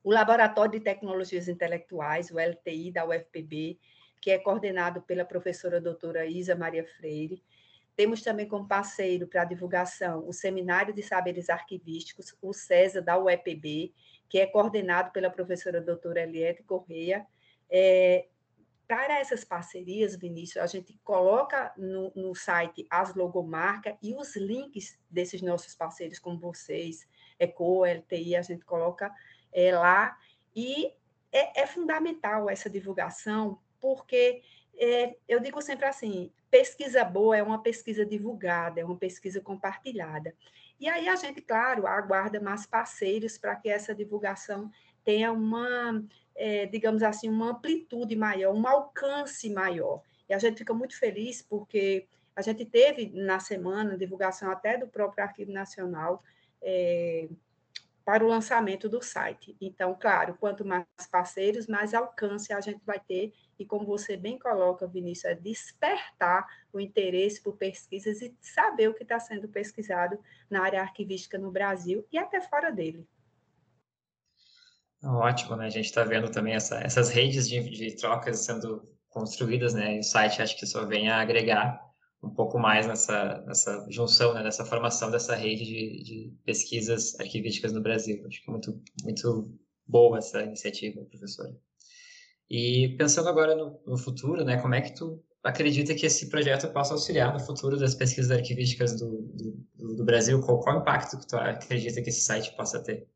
O 0.02 0.10
Laboratório 0.10 0.72
de 0.72 0.80
Tecnologias 0.80 1.46
Intelectuais, 1.46 2.30
o 2.30 2.38
LTI 2.38 2.90
da 2.90 3.06
UFPB, 3.06 3.78
que 4.20 4.30
é 4.30 4.38
coordenado 4.38 5.02
pela 5.02 5.24
professora 5.24 5.80
doutora 5.80 6.26
Isa 6.26 6.54
Maria 6.54 6.86
Freire. 6.96 7.42
Temos 7.94 8.22
também 8.22 8.48
como 8.48 8.66
parceiro 8.66 9.26
para 9.26 9.44
divulgação 9.44 10.26
o 10.26 10.32
Seminário 10.32 10.94
de 10.94 11.02
Saberes 11.02 11.50
Arquivísticos, 11.50 12.34
o 12.40 12.52
CESA 12.52 13.02
da 13.02 13.18
UEPB, 13.18 13.92
que 14.30 14.38
é 14.38 14.46
coordenado 14.46 15.10
pela 15.10 15.28
professora 15.28 15.80
doutora 15.80 16.22
Eliette 16.22 16.62
Correia. 16.62 17.26
É, 17.68 18.26
para 18.86 19.18
essas 19.18 19.44
parcerias, 19.44 20.16
Vinícius, 20.16 20.62
a 20.62 20.66
gente 20.66 20.98
coloca 21.04 21.72
no, 21.76 22.12
no 22.14 22.34
site 22.34 22.86
as 22.88 23.14
logomarcas 23.14 23.96
e 24.00 24.14
os 24.14 24.36
links 24.36 24.98
desses 25.10 25.42
nossos 25.42 25.74
parceiros, 25.74 26.18
como 26.18 26.38
vocês, 26.38 27.06
ECO, 27.38 27.84
LTI, 27.84 28.36
a 28.36 28.42
gente 28.42 28.64
coloca 28.64 29.12
é, 29.52 29.76
lá. 29.76 30.16
E 30.54 30.92
é, 31.32 31.62
é, 31.62 31.66
fundamental 31.66 32.48
essa 32.48 32.70
divulgação, 32.70 33.58
porque 33.80 34.42
é, 34.76 35.16
eu 35.28 35.40
digo 35.40 35.60
sempre 35.60 35.86
assim: 35.86 36.32
pesquisa 36.50 37.04
boa 37.04 37.36
é 37.36 37.42
uma 37.42 37.62
pesquisa 37.62 38.06
divulgada, 38.06 38.80
é 38.80 38.84
uma 38.84 38.96
pesquisa 38.96 39.40
compartilhada. 39.40 40.34
E 40.80 40.88
aí 40.88 41.08
a 41.08 41.14
gente, 41.14 41.42
claro, 41.42 41.86
aguarda 41.86 42.40
mais 42.40 42.64
parceiros 42.64 43.36
para 43.36 43.54
que 43.54 43.68
essa 43.68 43.94
divulgação 43.94 44.70
tenha 45.04 45.30
uma, 45.30 46.02
é, 46.34 46.64
digamos 46.66 47.02
assim, 47.02 47.28
uma 47.28 47.50
amplitude 47.50 48.16
maior, 48.16 48.54
um 48.54 48.66
alcance 48.66 49.50
maior. 49.50 50.02
E 50.28 50.32
a 50.32 50.38
gente 50.38 50.58
fica 50.58 50.72
muito 50.72 50.98
feliz 50.98 51.42
porque 51.42 52.06
a 52.34 52.40
gente 52.40 52.64
teve 52.64 53.10
na 53.14 53.38
semana 53.38 53.96
divulgação 53.96 54.50
até 54.50 54.78
do 54.78 54.88
próprio 54.88 55.22
Arquivo 55.22 55.52
Nacional 55.52 56.22
é, 56.62 57.28
para 58.04 58.24
o 58.24 58.28
lançamento 58.28 58.88
do 58.88 59.02
site. 59.02 59.54
Então, 59.60 59.94
claro, 60.00 60.34
quanto 60.40 60.64
mais 60.64 60.86
parceiros, 61.10 61.66
mais 61.66 61.92
alcance 61.92 62.52
a 62.52 62.60
gente 62.60 62.80
vai 62.86 62.98
ter 62.98 63.34
e 63.60 63.66
como 63.66 63.84
você 63.84 64.16
bem 64.16 64.38
coloca, 64.38 64.86
Vinícius, 64.86 65.32
é 65.32 65.34
despertar 65.34 66.46
o 66.72 66.80
interesse 66.80 67.42
por 67.42 67.58
pesquisas 67.58 68.22
e 68.22 68.34
saber 68.40 68.88
o 68.88 68.94
que 68.94 69.02
está 69.02 69.20
sendo 69.20 69.46
pesquisado 69.48 70.18
na 70.48 70.62
área 70.62 70.80
arquivística 70.80 71.36
no 71.36 71.52
Brasil 71.52 72.06
e 72.10 72.16
até 72.16 72.40
fora 72.40 72.72
dele. 72.72 73.06
Ótimo, 75.04 75.56
né? 75.56 75.66
A 75.66 75.70
gente 75.70 75.84
está 75.84 76.04
vendo 76.04 76.30
também 76.30 76.54
essa, 76.54 76.80
essas 76.80 77.10
redes 77.10 77.46
de, 77.46 77.60
de, 77.68 77.96
trocas 77.96 78.38
sendo 78.38 78.88
construídas, 79.10 79.74
né? 79.74 79.96
E 79.96 79.98
o 80.00 80.02
site 80.02 80.40
acho 80.40 80.58
que 80.58 80.66
só 80.66 80.86
vem 80.86 81.10
a 81.10 81.20
agregar 81.20 81.80
um 82.22 82.30
pouco 82.30 82.58
mais 82.58 82.86
nessa, 82.86 83.42
nessa 83.46 83.86
junção, 83.90 84.32
né? 84.32 84.42
nessa 84.42 84.64
formação 84.64 85.10
dessa 85.10 85.34
rede 85.34 85.64
de, 85.64 86.02
de 86.02 86.34
pesquisas 86.44 87.18
arquivísticas 87.20 87.74
no 87.74 87.82
Brasil. 87.82 88.24
Acho 88.26 88.42
que 88.42 88.48
é 88.48 88.52
muito, 88.52 88.82
muito 89.02 89.58
boa 89.86 90.16
essa 90.16 90.42
iniciativa, 90.42 91.04
professora. 91.04 91.54
E 92.50 92.96
pensando 92.98 93.28
agora 93.28 93.54
no, 93.54 93.80
no, 93.86 93.96
futuro, 93.96 94.44
né, 94.44 94.60
como 94.60 94.74
é 94.74 94.80
que 94.80 94.92
tu 94.92 95.22
acredita 95.42 95.94
que 95.94 96.04
esse 96.04 96.28
projeto 96.28 96.68
possa 96.72 96.94
auxiliar 96.94 97.32
no 97.32 97.38
futuro 97.38 97.78
das 97.78 97.94
pesquisas 97.94 98.30
arquivísticas 98.32 98.98
do, 98.98 99.22
do, 99.78 99.94
do 99.94 100.04
Brasil? 100.04 100.40
Qual, 100.40 100.58
qual 100.58 100.78
o 100.78 100.80
impacto 100.80 101.16
que 101.16 101.28
tu 101.28 101.36
acredita 101.36 102.02
que 102.02 102.10
esse 102.10 102.22
site 102.22 102.54
possa 102.56 102.82
ter? 102.82 103.06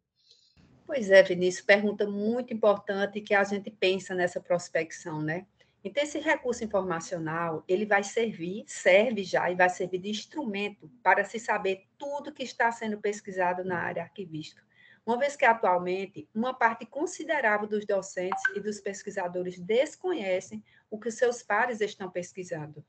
Pois 0.87 1.11
é, 1.11 1.21
Vinícius, 1.23 1.67
pergunta 1.67 2.07
muito 2.07 2.55
importante 2.55 3.21
que 3.21 3.35
a 3.35 3.43
gente 3.43 3.71
pensa 3.71 4.15
nessa 4.15 4.41
prospecção, 4.41 5.21
né? 5.21 5.47
Então, 5.83 6.03
esse 6.03 6.19
recurso 6.19 6.65
informacional, 6.65 7.65
ele 7.69 7.85
vai 7.85 8.05
servir, 8.05 8.65
serve 8.67 9.25
já 9.25 9.51
e 9.51 9.55
vai 9.55 9.69
servir 9.69 9.99
de 9.99 10.09
instrumento 10.09 10.91
para 11.03 11.25
se 11.25 11.39
saber 11.39 11.83
tudo 11.99 12.33
que 12.33 12.43
está 12.43 12.71
sendo 12.71 12.99
pesquisado 12.99 13.65
na 13.65 13.79
área 13.79 14.03
arquivística 14.03 14.63
uma 15.07 15.19
vez 15.19 15.37
que 15.37 15.45
atualmente 15.45 16.29
uma 16.35 16.55
parte 16.55 16.87
considerável 16.87 17.69
dos 17.69 17.85
docentes 17.85 18.43
e 18.55 18.61
dos 18.61 18.81
pesquisadores 18.81 19.59
desconhecem 19.59 20.65
o 20.91 20.99
que 20.99 21.11
seus 21.11 21.43
pares 21.43 21.81
estão 21.81 22.11
pesquisando. 22.11 22.85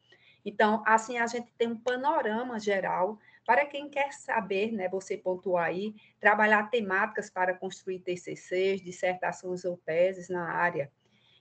Então, 0.45 0.83
assim, 0.85 1.17
a 1.17 1.27
gente 1.27 1.51
tem 1.57 1.67
um 1.67 1.77
panorama 1.77 2.59
geral 2.59 3.19
para 3.45 3.65
quem 3.65 3.89
quer 3.89 4.11
saber, 4.13 4.71
né, 4.71 4.87
você 4.87 5.17
pontuou 5.17 5.57
aí, 5.57 5.93
trabalhar 6.19 6.69
temáticas 6.69 7.29
para 7.29 7.53
construir 7.53 7.99
TCCs, 7.99 8.81
dissertações 8.81 9.65
ou 9.65 9.77
teses 9.77 10.29
na 10.29 10.51
área, 10.51 10.91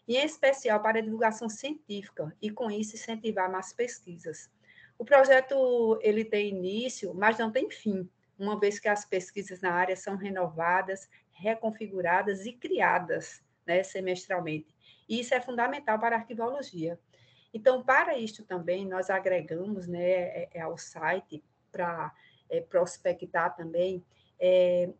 e 0.07 0.16
em 0.16 0.25
especial 0.25 0.81
para 0.83 0.99
a 0.99 1.02
divulgação 1.02 1.49
científica, 1.49 2.35
e 2.43 2.50
com 2.50 2.71
isso 2.71 2.97
incentivar 2.97 3.50
mais 3.50 3.73
pesquisas. 3.73 4.50
O 4.99 5.04
projeto 5.04 5.99
ele 6.02 6.25
tem 6.25 6.50
início, 6.50 7.14
mas 7.14 7.38
não 7.38 7.50
tem 7.50 7.71
fim 7.71 8.09
uma 8.38 8.59
vez 8.59 8.79
que 8.79 8.88
as 8.88 9.05
pesquisas 9.05 9.61
na 9.61 9.73
área 9.73 9.97
são 9.97 10.17
renovadas, 10.17 11.09
reconfiguradas 11.33 12.47
e 12.47 12.53
criadas 12.53 13.43
né, 13.67 13.83
semestralmente. 13.83 14.75
E 15.09 15.21
isso 15.21 15.35
é 15.35 15.41
fundamental 15.41 15.99
para 15.99 16.17
a 16.17 16.19
arquivologia. 16.19 16.99
Então, 17.53 17.83
para 17.83 18.19
isto 18.19 18.45
também, 18.45 18.87
nós 18.87 19.11
agregamos 19.11 19.87
né, 19.87 20.11
é, 20.11 20.49
é, 20.55 20.61
ao 20.61 20.76
site, 20.76 21.43
para 21.71 22.12
é, 22.49 22.61
prospectar 22.61 23.55
também, 23.57 24.05
é, 24.38 24.91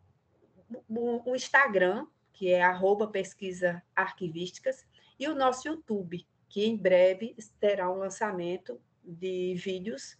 o, 0.89 1.31
o 1.31 1.35
Instagram, 1.35 2.07
que 2.33 2.51
é 2.51 2.61
arroba 2.61 3.07
pesquisa 3.07 3.81
arquivísticas, 3.95 4.85
e 5.19 5.27
o 5.27 5.35
nosso 5.35 5.67
YouTube, 5.67 6.25
que 6.49 6.65
em 6.65 6.75
breve 6.75 7.35
terá 7.59 7.89
um 7.89 7.97
lançamento 7.97 8.79
de 9.03 9.53
vídeos 9.55 10.17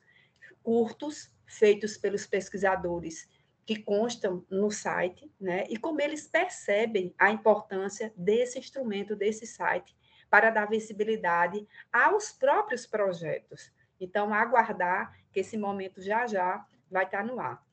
curtos 0.65 1.31
feitos 1.45 1.95
pelos 1.95 2.25
pesquisadores 2.25 3.29
que 3.67 3.81
constam 3.81 4.43
no 4.49 4.71
site, 4.71 5.31
né? 5.39 5.63
E 5.69 5.77
como 5.77 6.01
eles 6.01 6.27
percebem 6.27 7.13
a 7.17 7.29
importância 7.31 8.11
desse 8.17 8.57
instrumento, 8.57 9.15
desse 9.15 9.45
site, 9.45 9.95
para 10.27 10.49
dar 10.49 10.67
visibilidade 10.67 11.67
aos 11.93 12.31
próprios 12.31 12.87
projetos. 12.87 13.71
Então, 13.99 14.33
aguardar 14.33 15.15
que 15.31 15.39
esse 15.39 15.55
momento 15.55 16.01
já 16.01 16.25
já 16.25 16.65
vai 16.89 17.05
estar 17.05 17.23
no 17.23 17.39
ar. 17.39 17.63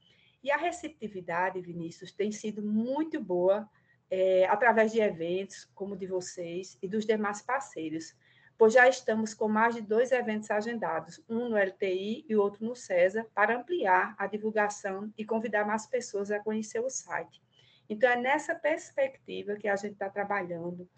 E 0.42 0.50
a 0.50 0.56
receptividade, 0.56 1.60
Vinícius, 1.60 2.12
tem 2.12 2.30
sido 2.30 2.62
muito 2.62 3.22
boa 3.22 3.68
é, 4.10 4.46
através 4.46 4.92
de 4.92 5.00
eventos 5.00 5.64
como 5.74 5.96
de 5.96 6.06
vocês 6.06 6.76
e 6.82 6.88
dos 6.88 7.06
demais 7.06 7.40
parceiros 7.40 8.14
pois 8.58 8.72
já 8.72 8.88
estamos 8.88 9.34
com 9.34 9.48
mais 9.48 9.74
de 9.74 9.80
dois 9.80 10.12
eventos 10.12 10.50
agendados, 10.50 11.22
um 11.28 11.48
no 11.48 11.56
LTI 11.56 12.24
e 12.28 12.36
outro 12.36 12.64
no 12.64 12.76
CESA, 12.76 13.26
para 13.34 13.56
ampliar 13.56 14.14
a 14.18 14.26
divulgação 14.26 15.12
e 15.16 15.24
convidar 15.24 15.66
mais 15.66 15.86
pessoas 15.86 16.30
a 16.30 16.40
conhecer 16.40 16.80
o 16.80 16.90
site. 16.90 17.42
Então, 17.88 18.08
é 18.08 18.16
nessa 18.16 18.54
perspectiva 18.54 19.56
que 19.56 19.68
a 19.68 19.76
gente 19.76 19.92
está 19.92 20.08
trabalhando. 20.08 20.88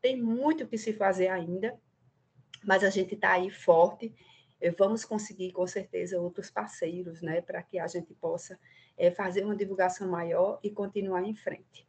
Tem 0.00 0.20
muito 0.20 0.66
que 0.66 0.76
se 0.76 0.92
fazer 0.92 1.28
ainda, 1.28 1.78
mas 2.62 2.84
a 2.84 2.90
gente 2.90 3.14
está 3.14 3.32
aí 3.32 3.50
forte. 3.50 4.14
Vamos 4.78 5.04
conseguir, 5.04 5.52
com 5.52 5.66
certeza, 5.66 6.20
outros 6.20 6.50
parceiros, 6.50 7.20
né, 7.20 7.40
para 7.40 7.62
que 7.62 7.78
a 7.78 7.86
gente 7.86 8.14
possa 8.14 8.58
é, 8.96 9.10
fazer 9.10 9.44
uma 9.44 9.56
divulgação 9.56 10.08
maior 10.08 10.58
e 10.62 10.70
continuar 10.70 11.22
em 11.24 11.34
frente. 11.34 11.86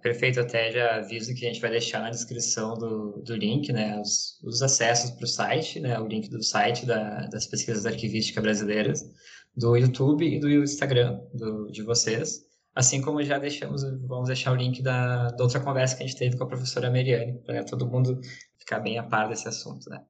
Perfeito, 0.00 0.40
até 0.40 0.72
já 0.72 0.96
aviso 0.96 1.34
que 1.34 1.44
a 1.44 1.48
gente 1.48 1.60
vai 1.60 1.70
deixar 1.70 2.00
na 2.00 2.08
descrição 2.08 2.74
do, 2.74 3.22
do 3.22 3.36
link, 3.36 3.70
né, 3.70 4.00
os, 4.00 4.40
os 4.42 4.62
acessos 4.62 5.10
para 5.10 5.24
o 5.24 5.28
site, 5.28 5.78
né, 5.78 5.98
o 6.00 6.06
link 6.06 6.30
do 6.30 6.42
site 6.42 6.86
da, 6.86 7.26
das 7.26 7.46
pesquisas 7.46 7.84
arquivísticas 7.84 8.42
brasileiras, 8.42 9.04
do 9.54 9.76
YouTube 9.76 10.26
e 10.26 10.40
do 10.40 10.48
Instagram 10.50 11.20
do, 11.34 11.70
de 11.70 11.82
vocês, 11.82 12.46
assim 12.74 13.02
como 13.02 13.22
já 13.22 13.38
deixamos, 13.38 13.82
vamos 14.06 14.28
deixar 14.28 14.52
o 14.52 14.56
link 14.56 14.82
da, 14.82 15.28
da 15.28 15.44
outra 15.44 15.60
conversa 15.60 15.96
que 15.96 16.02
a 16.02 16.06
gente 16.06 16.18
teve 16.18 16.38
com 16.38 16.44
a 16.44 16.48
professora 16.48 16.90
Meriane, 16.90 17.38
para 17.40 17.62
todo 17.62 17.86
mundo 17.86 18.18
ficar 18.56 18.80
bem 18.80 18.98
a 18.98 19.02
par 19.02 19.28
desse 19.28 19.46
assunto, 19.46 19.90
né. 19.90 20.02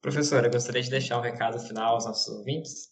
Professora, 0.00 0.48
gostaria 0.48 0.82
de 0.82 0.88
deixar 0.88 1.18
um 1.18 1.22
recado 1.22 1.58
final 1.58 1.94
aos 1.94 2.06
nossos 2.06 2.34
ouvintes? 2.34 2.90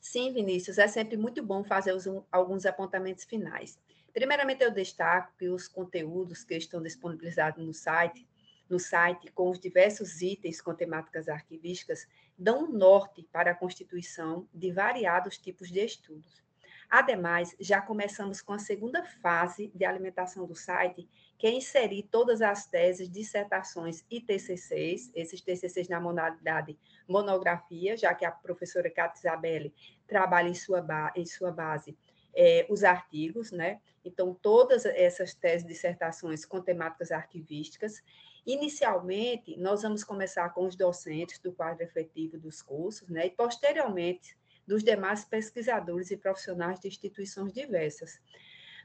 Sim, 0.00 0.32
Vinícius, 0.32 0.78
é 0.78 0.86
sempre 0.86 1.16
muito 1.16 1.42
bom 1.42 1.64
fazer 1.64 1.92
os, 1.92 2.04
alguns 2.30 2.64
apontamentos 2.64 3.24
finais. 3.24 3.78
Primeiramente, 4.12 4.62
eu 4.62 4.70
destaco 4.70 5.32
que 5.38 5.48
os 5.48 5.66
conteúdos 5.66 6.44
que 6.44 6.54
estão 6.54 6.82
disponibilizados 6.82 7.64
no 7.64 7.72
site, 7.72 8.28
no 8.68 8.78
site, 8.78 9.30
com 9.32 9.50
os 9.50 9.58
diversos 9.58 10.20
itens 10.20 10.60
com 10.60 10.74
temáticas 10.74 11.28
arquivísticas, 11.28 12.06
dão 12.38 12.64
um 12.64 12.72
norte 12.72 13.26
para 13.32 13.50
a 13.50 13.54
constituição 13.54 14.48
de 14.52 14.70
variados 14.70 15.38
tipos 15.38 15.70
de 15.70 15.80
estudos. 15.80 16.42
Ademais, 16.90 17.56
já 17.58 17.80
começamos 17.80 18.42
com 18.42 18.52
a 18.52 18.58
segunda 18.58 19.02
fase 19.02 19.72
de 19.74 19.82
alimentação 19.82 20.46
do 20.46 20.54
site, 20.54 21.08
que 21.38 21.46
é 21.46 21.50
inserir 21.50 22.02
todas 22.02 22.42
as 22.42 22.66
teses, 22.66 23.08
dissertações 23.08 24.04
e 24.10 24.20
TCCs, 24.20 25.10
esses 25.14 25.40
TCCs 25.40 25.88
na 25.88 25.98
modalidade 25.98 26.78
monografia, 27.08 27.96
já 27.96 28.14
que 28.14 28.26
a 28.26 28.30
professora 28.30 28.90
Cátia 28.90 29.20
Isabelle 29.20 29.74
trabalha 30.06 30.50
em 30.50 30.54
sua, 30.54 30.84
em 31.16 31.24
sua 31.24 31.50
base 31.50 31.96
é, 32.34 32.66
os 32.68 32.84
artigos, 32.84 33.52
né? 33.52 33.80
Então, 34.04 34.34
todas 34.34 34.84
essas 34.84 35.34
teses, 35.34 35.66
dissertações 35.66 36.44
com 36.44 36.60
temáticas 36.60 37.12
arquivísticas. 37.12 38.02
Inicialmente, 38.44 39.56
nós 39.56 39.82
vamos 39.82 40.02
começar 40.02 40.48
com 40.50 40.66
os 40.66 40.74
docentes 40.74 41.38
do 41.38 41.52
quadro 41.52 41.84
efetivo 41.84 42.38
dos 42.38 42.60
cursos, 42.60 43.08
né? 43.08 43.26
E, 43.26 43.30
posteriormente, 43.30 44.36
dos 44.66 44.82
demais 44.82 45.24
pesquisadores 45.24 46.10
e 46.10 46.16
profissionais 46.16 46.80
de 46.80 46.88
instituições 46.88 47.52
diversas. 47.52 48.20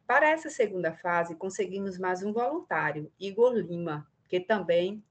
Para 0.05 0.29
essa 0.29 0.49
segunda 0.49 0.93
fase, 0.93 1.35
conseguimos 1.35 1.97
mais 1.97 2.23
um 2.23 2.31
voluntário, 2.31 3.11
Igor 3.19 3.53
Lima, 3.53 4.07
que 4.27 4.39
também 4.39 5.03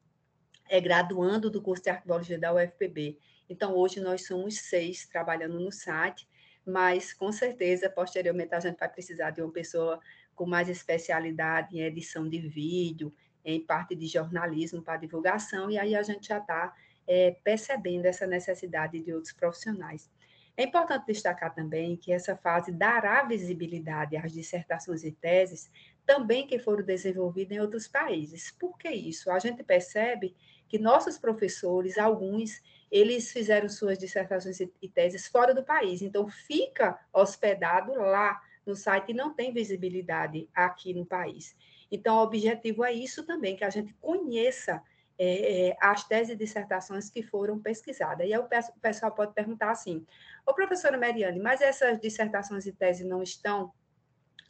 é 0.68 0.80
graduando 0.80 1.50
do 1.50 1.62
curso 1.62 1.82
de 1.82 1.90
arquivologia 1.90 2.38
da 2.38 2.52
UFPB. 2.54 3.18
Então, 3.48 3.74
hoje 3.74 4.00
nós 4.00 4.26
somos 4.26 4.58
seis 4.58 5.06
trabalhando 5.06 5.60
no 5.60 5.70
site 5.70 6.28
mas 6.66 7.12
com 7.12 7.30
certeza, 7.30 7.88
posteriormente, 7.88 8.54
a 8.54 8.60
gente 8.60 8.78
vai 8.78 8.88
precisar 8.88 9.30
de 9.30 9.40
uma 9.40 9.52
pessoa 9.52 10.00
com 10.34 10.44
mais 10.44 10.68
especialidade 10.68 11.78
em 11.78 11.82
edição 11.82 12.28
de 12.28 12.40
vídeo, 12.40 13.14
em 13.44 13.64
parte 13.64 13.94
de 13.94 14.06
jornalismo 14.06 14.82
para 14.82 14.96
divulgação, 14.96 15.70
e 15.70 15.78
aí 15.78 15.94
a 15.94 16.02
gente 16.02 16.26
já 16.26 16.38
está 16.38 16.74
é, 17.06 17.36
percebendo 17.44 18.06
essa 18.06 18.26
necessidade 18.26 18.98
de 18.98 19.12
outros 19.12 19.32
profissionais. 19.32 20.10
É 20.56 20.64
importante 20.64 21.06
destacar 21.06 21.54
também 21.54 21.96
que 21.96 22.10
essa 22.10 22.34
fase 22.34 22.72
dará 22.72 23.22
visibilidade 23.22 24.16
às 24.16 24.32
dissertações 24.32 25.04
e 25.04 25.12
teses 25.12 25.70
também 26.04 26.46
que 26.46 26.58
foram 26.58 26.84
desenvolvidas 26.84 27.56
em 27.56 27.60
outros 27.60 27.86
países. 27.86 28.50
Por 28.50 28.78
que 28.78 28.88
isso? 28.88 29.30
A 29.30 29.38
gente 29.38 29.62
percebe 29.62 30.34
que 30.66 30.78
nossos 30.78 31.18
professores, 31.18 31.98
alguns, 31.98 32.62
eles 32.90 33.32
fizeram 33.32 33.68
suas 33.68 33.98
dissertações 33.98 34.60
e 34.60 34.88
teses 34.88 35.26
fora 35.26 35.54
do 35.54 35.64
país, 35.64 36.02
então 36.02 36.28
fica 36.28 36.98
hospedado 37.12 37.92
lá 37.94 38.40
no 38.64 38.74
site 38.74 39.10
e 39.10 39.14
não 39.14 39.34
tem 39.34 39.52
visibilidade 39.52 40.48
aqui 40.54 40.92
no 40.92 41.06
país. 41.06 41.56
Então, 41.90 42.16
o 42.16 42.22
objetivo 42.22 42.84
é 42.84 42.92
isso 42.92 43.24
também, 43.24 43.56
que 43.56 43.64
a 43.64 43.70
gente 43.70 43.94
conheça 43.94 44.82
é, 45.18 45.68
é, 45.68 45.76
as 45.80 46.04
teses 46.04 46.34
e 46.34 46.36
dissertações 46.36 47.08
que 47.08 47.22
foram 47.22 47.58
pesquisadas. 47.58 48.26
E 48.26 48.34
aí 48.34 48.38
o 48.38 48.80
pessoal 48.80 49.12
pode 49.12 49.32
perguntar 49.32 49.70
assim, 49.70 50.04
ô 50.44 50.52
professora 50.52 50.98
Mariane, 50.98 51.40
mas 51.40 51.60
essas 51.60 51.98
dissertações 52.00 52.66
e 52.66 52.72
teses 52.72 53.06
não 53.06 53.22
estão 53.22 53.72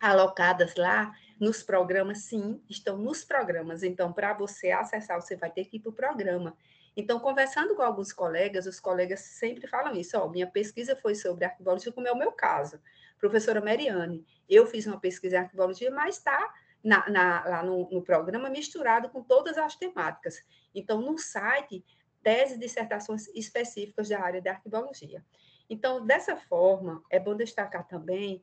alocadas 0.00 0.74
lá 0.76 1.14
nos 1.38 1.62
programas? 1.62 2.22
Sim, 2.22 2.60
estão 2.68 2.96
nos 2.96 3.22
programas. 3.22 3.82
Então, 3.82 4.12
para 4.12 4.32
você 4.32 4.70
acessar, 4.70 5.20
você 5.20 5.36
vai 5.36 5.50
ter 5.50 5.66
que 5.66 5.76
ir 5.76 5.80
para 5.80 5.90
o 5.90 5.94
programa. 5.94 6.56
Então, 6.96 7.20
conversando 7.20 7.74
com 7.74 7.82
alguns 7.82 8.12
colegas, 8.12 8.66
os 8.66 8.80
colegas 8.80 9.20
sempre 9.20 9.66
falam 9.66 9.94
isso, 9.94 10.16
ó, 10.18 10.28
minha 10.28 10.46
pesquisa 10.46 10.96
foi 10.96 11.14
sobre 11.14 11.44
arquivologia, 11.44 11.92
como 11.92 12.08
é 12.08 12.12
o 12.12 12.16
meu 12.16 12.32
caso. 12.32 12.80
Professora 13.18 13.60
Mariane, 13.60 14.24
eu 14.48 14.66
fiz 14.66 14.86
uma 14.86 14.98
pesquisa 14.98 15.36
em 15.36 15.40
arquivologia, 15.40 15.90
mas 15.90 16.16
está 16.16 16.54
na, 16.82 17.08
na, 17.10 17.44
lá 17.44 17.62
no, 17.62 17.90
no, 17.90 18.02
programa 18.02 18.48
misturado 18.48 19.10
com 19.10 19.22
todas 19.22 19.58
as 19.58 19.76
temáticas. 19.76 20.42
Então, 20.74 21.00
no 21.00 21.18
site, 21.18 21.84
tese 22.22 22.54
e 22.54 22.58
dissertações 22.58 23.28
específicas 23.28 24.08
da 24.08 24.20
área 24.20 24.40
de 24.40 24.48
arquivologia. 24.48 25.22
Então, 25.68 26.06
dessa 26.06 26.36
forma, 26.36 27.02
é 27.10 27.18
bom 27.18 27.36
destacar 27.36 27.86
também 27.86 28.42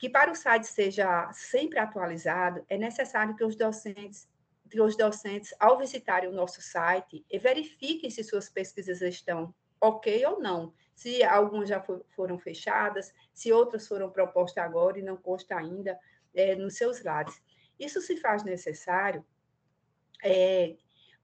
que 0.00 0.08
para 0.08 0.32
o 0.32 0.34
site 0.34 0.66
seja 0.66 1.30
sempre 1.30 1.78
atualizado, 1.78 2.64
é 2.70 2.78
necessário 2.78 3.36
que 3.36 3.44
os 3.44 3.54
docentes, 3.54 4.26
os 4.78 4.96
docentes 4.96 5.54
ao 5.58 5.78
visitarem 5.78 6.28
o 6.28 6.32
nosso 6.32 6.60
site, 6.60 7.24
verifiquem 7.40 8.10
se 8.10 8.22
suas 8.22 8.50
pesquisas 8.50 9.00
estão 9.00 9.54
ok 9.80 10.24
ou 10.26 10.38
não, 10.38 10.74
se 10.94 11.22
algumas 11.22 11.70
já 11.70 11.80
for, 11.80 12.04
foram 12.14 12.38
fechadas, 12.38 13.10
se 13.32 13.50
outras 13.50 13.88
foram 13.88 14.10
propostas 14.10 14.62
agora 14.62 14.98
e 14.98 15.02
não 15.02 15.16
consta 15.16 15.56
ainda 15.56 15.98
é, 16.34 16.54
nos 16.54 16.76
seus 16.76 17.02
lares. 17.02 17.40
Isso 17.78 18.02
se 18.02 18.18
faz 18.18 18.44
necessário 18.44 19.24
é, 20.22 20.76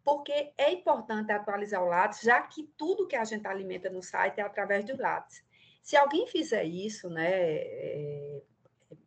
porque 0.02 0.52
é 0.56 0.72
importante 0.72 1.32
atualizar 1.32 1.82
o 1.82 1.88
Lattes, 1.88 2.20
já 2.20 2.40
que 2.40 2.72
tudo 2.76 3.06
que 3.06 3.16
a 3.16 3.24
gente 3.24 3.46
alimenta 3.46 3.90
no 3.90 4.02
site 4.02 4.38
é 4.38 4.42
através 4.42 4.84
do 4.84 4.96
Lattes. 4.96 5.44
Se 5.82 5.96
alguém 5.96 6.26
fizer 6.26 6.64
isso, 6.64 7.10
né, 7.10 7.28
é, 7.28 8.42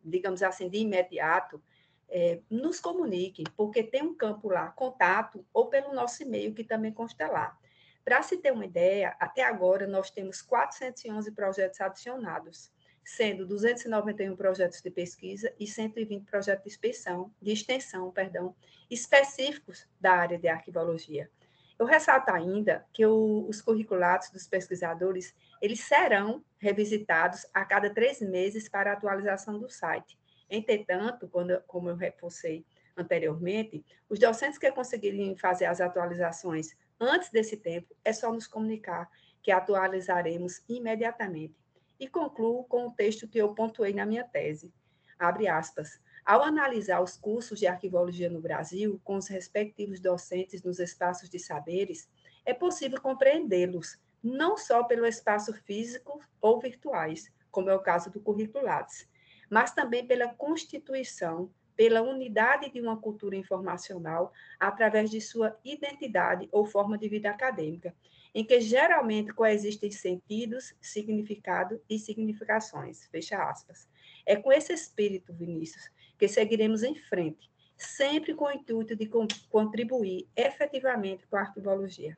digamos 0.04 0.42
assim, 0.42 0.68
de 0.68 0.78
imediato, 0.78 1.62
é, 2.10 2.40
nos 2.50 2.80
comunique, 2.80 3.44
porque 3.56 3.82
tem 3.82 4.02
um 4.02 4.14
campo 4.14 4.48
lá, 4.48 4.70
contato, 4.70 5.44
ou 5.52 5.66
pelo 5.66 5.94
nosso 5.94 6.22
e-mail, 6.22 6.52
que 6.52 6.64
também 6.64 6.92
consta 6.92 7.26
lá. 7.28 7.56
Para 8.04 8.22
se 8.22 8.38
ter 8.38 8.52
uma 8.52 8.64
ideia, 8.64 9.16
até 9.20 9.42
agora 9.42 9.86
nós 9.86 10.10
temos 10.10 10.42
411 10.42 11.30
projetos 11.32 11.80
adicionados 11.80 12.72
sendo 13.04 13.46
291 13.46 14.36
projetos 14.36 14.80
de 14.80 14.90
pesquisa 14.90 15.52
e 15.58 15.66
120 15.66 16.24
projetos 16.24 16.64
de 16.64 16.70
extensão, 16.70 17.34
de 17.40 17.52
extensão 17.52 18.10
perdão, 18.10 18.54
específicos 18.90 19.86
da 20.00 20.12
área 20.12 20.38
de 20.38 20.48
arquivologia. 20.48 21.30
Eu 21.78 21.86
ressalto 21.86 22.30
ainda 22.30 22.86
que 22.92 23.04
o, 23.06 23.46
os 23.48 23.62
curriculados 23.62 24.30
dos 24.30 24.46
pesquisadores 24.46 25.34
eles 25.62 25.80
serão 25.80 26.44
revisitados 26.58 27.46
a 27.54 27.64
cada 27.64 27.88
três 27.88 28.20
meses 28.20 28.68
para 28.68 28.92
atualização 28.92 29.58
do 29.58 29.68
site. 29.68 30.19
Entretanto, 30.50 31.28
quando, 31.28 31.62
como 31.66 31.88
eu 31.88 31.96
reforcei 31.96 32.66
anteriormente, 32.96 33.84
os 34.08 34.18
docentes 34.18 34.58
que 34.58 34.70
conseguirem 34.72 35.36
fazer 35.36 35.66
as 35.66 35.80
atualizações 35.80 36.76
antes 36.98 37.30
desse 37.30 37.56
tempo, 37.56 37.94
é 38.04 38.12
só 38.12 38.32
nos 38.32 38.46
comunicar 38.46 39.08
que 39.42 39.52
atualizaremos 39.52 40.62
imediatamente 40.68 41.54
e 41.98 42.08
concluo 42.08 42.64
com 42.64 42.88
o 42.88 42.90
texto 42.90 43.28
que 43.28 43.38
eu 43.38 43.54
pontuei 43.54 43.92
na 43.92 44.04
minha 44.04 44.24
tese. 44.24 44.72
Abre 45.18 45.48
aspas. 45.48 46.00
Ao 46.24 46.42
analisar 46.42 47.00
os 47.00 47.16
cursos 47.16 47.58
de 47.58 47.66
arquivologia 47.66 48.28
no 48.28 48.40
Brasil, 48.40 49.00
com 49.04 49.16
os 49.16 49.28
respectivos 49.28 50.00
docentes 50.00 50.62
nos 50.62 50.78
espaços 50.78 51.28
de 51.28 51.38
saberes, 51.38 52.08
é 52.44 52.52
possível 52.52 53.00
compreendê-los, 53.00 53.98
não 54.22 54.56
só 54.56 54.82
pelo 54.84 55.06
espaço 55.06 55.52
físico 55.52 56.20
ou 56.40 56.60
virtuais, 56.60 57.30
como 57.50 57.70
é 57.70 57.74
o 57.74 57.80
caso 57.80 58.10
do 58.10 58.20
Currículo 58.20 58.64
Lattes, 58.64 59.08
mas 59.50 59.72
também 59.72 60.06
pela 60.06 60.28
constituição, 60.28 61.50
pela 61.76 62.02
unidade 62.02 62.70
de 62.70 62.80
uma 62.80 62.96
cultura 62.96 63.34
informacional 63.34 64.32
através 64.58 65.10
de 65.10 65.20
sua 65.20 65.58
identidade 65.64 66.48
ou 66.52 66.64
forma 66.64 66.96
de 66.96 67.08
vida 67.08 67.30
acadêmica, 67.30 67.94
em 68.34 68.44
que 68.44 68.60
geralmente 68.60 69.32
coexistem 69.32 69.90
sentidos, 69.90 70.74
significado 70.80 71.82
e 71.88 71.98
significações. 71.98 73.06
Fecha 73.06 73.42
aspas. 73.42 73.88
É 74.24 74.36
com 74.36 74.52
esse 74.52 74.72
espírito, 74.72 75.32
Vinícius, 75.32 75.90
que 76.16 76.28
seguiremos 76.28 76.82
em 76.82 76.94
frente, 76.94 77.50
sempre 77.76 78.34
com 78.34 78.44
o 78.44 78.52
intuito 78.52 78.94
de 78.94 79.10
contribuir 79.48 80.28
efetivamente 80.36 81.26
com 81.26 81.36
a 81.36 81.40
arquivologia. 81.40 82.16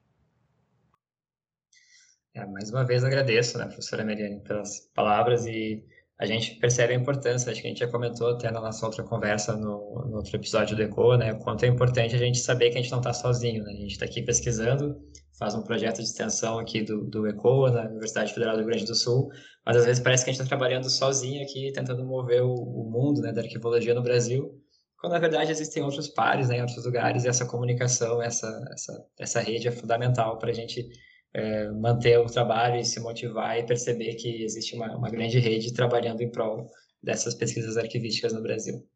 É, 2.34 2.46
mais 2.46 2.70
uma 2.70 2.84
vez 2.84 3.04
agradeço, 3.04 3.58
né, 3.58 3.66
professora 3.66 4.04
Mariane, 4.04 4.40
pelas 4.40 4.80
palavras 4.94 5.46
e 5.46 5.84
a 6.22 6.26
gente 6.26 6.54
percebe 6.54 6.92
a 6.92 6.96
importância, 6.96 7.50
acho 7.50 7.60
que 7.60 7.66
a 7.66 7.70
gente 7.70 7.80
já 7.80 7.88
comentou 7.88 8.28
até 8.28 8.48
na 8.48 8.60
nossa 8.60 8.86
outra 8.86 9.02
conversa 9.02 9.56
no, 9.56 10.04
no 10.06 10.16
outro 10.18 10.36
episódio 10.36 10.76
do 10.76 10.82
ECO, 10.82 11.16
né, 11.16 11.32
o 11.32 11.38
quanto 11.38 11.64
é 11.64 11.66
importante 11.66 12.14
a 12.14 12.18
gente 12.18 12.38
saber 12.38 12.70
que 12.70 12.78
a 12.78 12.80
gente 12.80 12.92
não 12.92 13.00
está 13.00 13.12
sozinho, 13.12 13.64
né, 13.64 13.72
a 13.72 13.76
gente 13.76 13.90
está 13.90 14.04
aqui 14.04 14.22
pesquisando, 14.22 14.96
faz 15.36 15.56
um 15.56 15.62
projeto 15.62 15.96
de 15.96 16.04
extensão 16.04 16.60
aqui 16.60 16.80
do, 16.80 17.04
do 17.06 17.26
ECOA, 17.26 17.72
na 17.72 17.90
Universidade 17.90 18.32
Federal 18.32 18.54
do 18.54 18.60
Rio 18.60 18.68
Grande 18.68 18.84
do 18.84 18.94
Sul, 18.94 19.30
mas 19.66 19.76
às 19.76 19.84
vezes 19.84 20.00
parece 20.00 20.24
que 20.24 20.30
a 20.30 20.32
gente 20.32 20.42
está 20.42 20.56
trabalhando 20.56 20.88
sozinho 20.88 21.42
aqui, 21.42 21.72
tentando 21.72 22.04
mover 22.06 22.42
o, 22.42 22.54
o, 22.54 22.88
mundo 22.88 23.20
né, 23.20 23.32
da 23.32 23.40
arquivologia 23.40 23.92
no 23.92 24.02
Brasil, 24.02 24.48
quando 25.00 25.14
na 25.14 25.18
verdade 25.18 25.50
existem 25.50 25.82
outros 25.82 26.06
pares 26.06 26.50
né, 26.50 26.58
em 26.58 26.60
outros 26.60 26.84
lugares, 26.84 27.24
e 27.24 27.28
essa 27.28 27.44
comunicação, 27.44 28.22
essa, 28.22 28.64
essa, 28.72 29.04
essa 29.18 29.40
rede 29.40 29.66
é 29.66 29.72
fundamental 29.72 30.38
para 30.38 30.50
a 30.50 30.54
gente 30.54 30.88
é, 31.34 31.68
manter 31.70 32.18
o 32.18 32.26
trabalho 32.26 32.76
e 32.76 32.84
se 32.84 33.00
motivar 33.00 33.58
e 33.58 33.66
perceber 33.66 34.14
que 34.14 34.42
existe 34.42 34.74
uma, 34.74 34.96
uma 34.96 35.10
grande 35.10 35.38
rede 35.38 35.72
trabalhando 35.72 36.20
em 36.20 36.30
prol 36.30 36.70
dessas 37.02 37.34
pesquisas 37.34 37.76
arquivísticas 37.76 38.32
no 38.32 38.42
Brasil. 38.42 38.86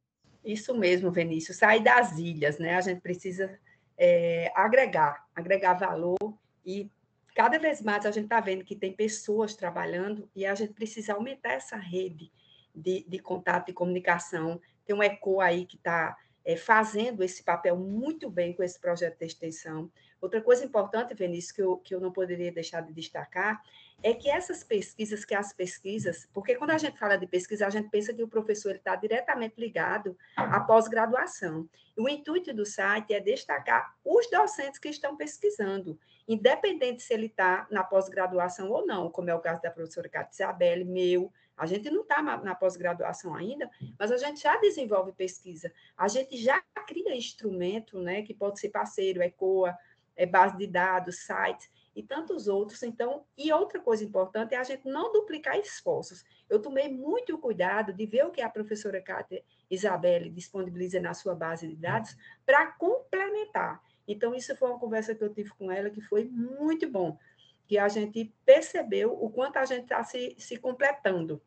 Isso 0.45 0.77
mesmo, 0.77 1.11
Vinícius, 1.11 1.57
sair 1.57 1.83
das 1.83 2.19
ilhas, 2.19 2.59
né? 2.59 2.77
A 2.77 2.81
gente 2.81 3.01
precisa 3.01 3.59
é, 3.99 4.53
agregar, 4.55 5.25
agregar 5.35 5.75
valor 5.75 6.19
e 6.65 6.89
cada 7.35 7.59
vez 7.59 7.83
mais 7.83 8.07
a 8.07 8.11
gente 8.11 8.25
está 8.25 8.41
vendo 8.41 8.65
que 8.65 8.77
tem 8.77 8.93
pessoas 8.93 9.57
trabalhando 9.57 10.29
e 10.35 10.47
a 10.47 10.55
gente 10.55 10.73
precisa 10.73 11.15
aumentar 11.15 11.53
essa 11.53 11.77
rede 11.77 12.31
de, 12.75 13.05
de 13.09 13.19
contato 13.19 13.71
e 13.71 13.75
comunicação. 13.75 14.61
Tem 14.85 14.95
um 14.95 15.03
ECO 15.03 15.41
aí 15.41 15.67
que 15.67 15.77
está 15.77 16.17
é, 16.45 16.57
fazendo 16.57 17.25
esse 17.25 17.43
papel 17.43 17.77
muito 17.77 18.31
bem 18.31 18.55
com 18.55 18.63
esse 18.63 18.81
projeto 18.81 19.19
de 19.19 19.25
extensão. 19.25 19.91
Outra 20.21 20.41
coisa 20.41 20.65
importante, 20.65 21.15
Vinícius, 21.15 21.53
que 21.53 21.63
eu, 21.63 21.77
que 21.79 21.95
eu 21.95 22.01
não 22.01 22.11
poderia 22.11 22.51
deixar 22.51 22.81
de 22.81 22.93
destacar, 22.93 23.63
é 24.03 24.13
que 24.13 24.29
essas 24.29 24.63
pesquisas, 24.63 25.25
que 25.25 25.35
as 25.35 25.53
pesquisas, 25.53 26.29
porque 26.33 26.55
quando 26.55 26.71
a 26.71 26.79
gente 26.79 26.99
fala 26.99 27.17
de 27.17 27.27
pesquisa, 27.27 27.67
a 27.67 27.71
gente 27.71 27.89
pensa 27.89 28.13
que 28.13 28.23
o 28.23 28.29
professor 28.29 28.75
está 28.75 28.95
diretamente 28.97 29.55
ligado 29.59 30.17
à 30.37 30.61
pós-graduação. 30.61 31.69
O 31.97 32.09
intuito 32.09 32.53
do 32.53 32.67
site 32.67 33.15
é 33.15 33.21
destacar 33.21 33.95
os 34.05 34.29
docentes 34.31 34.79
que 34.79 34.89
estão 34.89 35.17
pesquisando, 35.17 35.99
independente 36.29 37.03
se 37.03 37.15
ele 37.15 37.27
está 37.27 37.67
na 37.71 37.83
pós-graduação 37.83 38.71
ou 38.71 38.87
não, 38.87 39.11
como 39.11 39.31
é 39.31 39.35
o 39.35 39.41
caso 39.41 39.63
da 39.63 39.71
professora 39.71 40.09
Cátia 40.09 40.45
Isabelle, 40.45 40.85
meu, 40.85 41.33
a 41.57 41.65
gente 41.65 41.91
não 41.91 42.03
está 42.03 42.21
na, 42.21 42.55
pós-graduação 42.55 43.35
ainda, 43.35 43.71
mas 43.99 44.13
a 44.13 44.19
gente 44.19 44.43
já 44.43 44.59
desenvolve 44.59 45.13
pesquisa, 45.13 45.73
a 45.97 46.07
gente 46.07 46.37
já 46.37 46.63
cria 46.87 47.17
instrumento, 47.17 47.99
né, 47.99 48.21
que 48.23 48.35
pode 48.35 48.61
ser 48.61 48.69
parceiro, 48.69 49.23
ECOA, 49.23 49.75
é, 50.17 50.27
base 50.27 50.57
de 50.57 50.67
dados, 50.67 51.19
sites, 51.19 51.69
e 51.97 52.03
tantos 52.03 52.47
outros. 52.47 52.83
Então, 52.83 53.25
e 53.37 53.51
outra 53.51 53.81
coisa 53.81 54.05
importante 54.05 54.55
é 54.55 54.59
a 54.59 54.63
gente 54.63 54.87
não 54.87 55.11
duplicar 55.11 55.59
esforços. 55.59 56.23
Eu 56.49 56.61
tomei 56.61 56.93
muito 56.93 57.39
cuidado 57.39 57.93
de 57.93 58.05
ver 58.05 58.27
o 58.27 58.31
que 58.31 58.43
a 58.43 58.51
professora 58.51 59.01
Cátia 59.01 59.43
Isabelle 59.71 60.29
disponibiliza 60.29 61.01
na 61.01 61.15
sua 61.15 61.35
base 61.35 61.67
de 61.67 61.75
dados 61.75 62.15
para 62.45 62.67
complementar. 62.73 63.83
Então, 64.07 64.35
isso 64.35 64.55
foi 64.57 64.69
uma 64.69 64.79
conversa 64.79 65.15
que 65.15 65.25
eu 65.25 65.33
tive 65.33 65.49
com 65.51 65.73
ela 65.73 65.89
que 65.89 66.03
foi 66.03 66.27
muito 66.27 66.89
bom. 66.89 67.19
que 67.67 67.79
a 67.79 67.89
gente 67.89 68.33
percebeu 68.45 69.13
o 69.13 69.29
quanto 69.29 69.57
a 69.57 69.65
gente 69.65 69.83
está 69.83 70.05
se, 70.05 70.37
se 70.39 70.57
completando. 70.57 71.43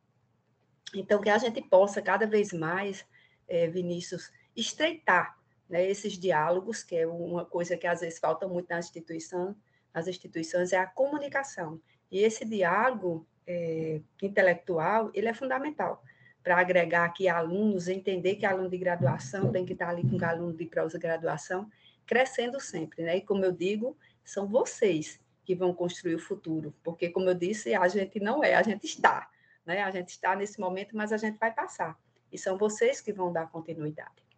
Então, 0.94 1.22
que 1.22 1.30
a 1.30 1.38
gente 1.38 1.62
possa 1.62 2.02
cada 2.02 2.28
vez 2.28 2.52
mais, 2.52 3.08
é, 3.48 3.70
Vinícius, 3.70 4.30
estreitar 4.54 5.39
né, 5.70 5.88
esses 5.88 6.18
diálogos, 6.18 6.84
que 6.84 6.96
é 6.96 7.08
uma 7.08 7.46
coisa 7.46 7.78
que 7.78 7.86
às 7.86 8.02
vezes 8.02 8.20
falta 8.20 8.48
muito 8.48 8.68
na 8.70 8.80
instituição, 8.80 9.56
nas 9.94 10.08
instituições, 10.08 10.74
é 10.74 10.78
a 10.78 10.88
comunicação. 10.88 11.80
E 12.12 12.20
esse 12.20 12.44
diálogo 12.44 13.28
é, 13.46 14.02
intelectual, 14.22 15.12
ele 15.14 15.28
é 15.28 15.34
fundamental 15.34 16.04
para 16.44 16.58
agregar 16.58 17.06
aqui 17.06 17.28
alunos, 17.28 17.88
entender 17.88 18.36
que 18.36 18.46
aluno 18.46 18.70
de 18.70 18.78
graduação 18.78 19.52
tem 19.52 19.66
que 19.66 19.74
estar 19.74 19.90
ali 19.90 20.02
com 20.02 20.24
aluno 20.26 20.54
de 20.54 20.66
pós-graduação, 20.66 21.70
crescendo 22.06 22.60
sempre, 22.60 23.04
né? 23.04 23.18
E 23.18 23.22
como 23.22 23.46
eu 23.46 23.52
digo, 23.52 23.96
são 24.24 24.48
vocês 24.48 25.20
que 25.44 25.54
vão 25.54 25.74
construir 25.74 26.16
o 26.16 26.20
futuro, 26.20 26.74
porque 26.84 27.10
como 27.10 27.30
eu 27.30 27.36
disse, 27.36 27.76
a 27.76 27.88
gente 27.88 28.20
não 28.20 28.44
é, 28.44 28.56
a 28.56 28.64
gente 28.64 28.86
está, 28.86 29.30
né? 29.66 29.84
A 29.84 29.92
gente 29.92 30.10
está 30.10 30.36
nesse 30.36 30.60
momento, 30.60 30.96
mas 30.96 31.12
a 31.12 31.18
gente 31.18 31.38
vai 31.38 31.54
passar. 31.54 32.00
E 32.32 32.38
são 32.38 32.58
vocês 32.58 33.02
que 33.02 33.12
vão 33.12 33.32
dar 33.34 33.52
continuidade. 33.52 34.29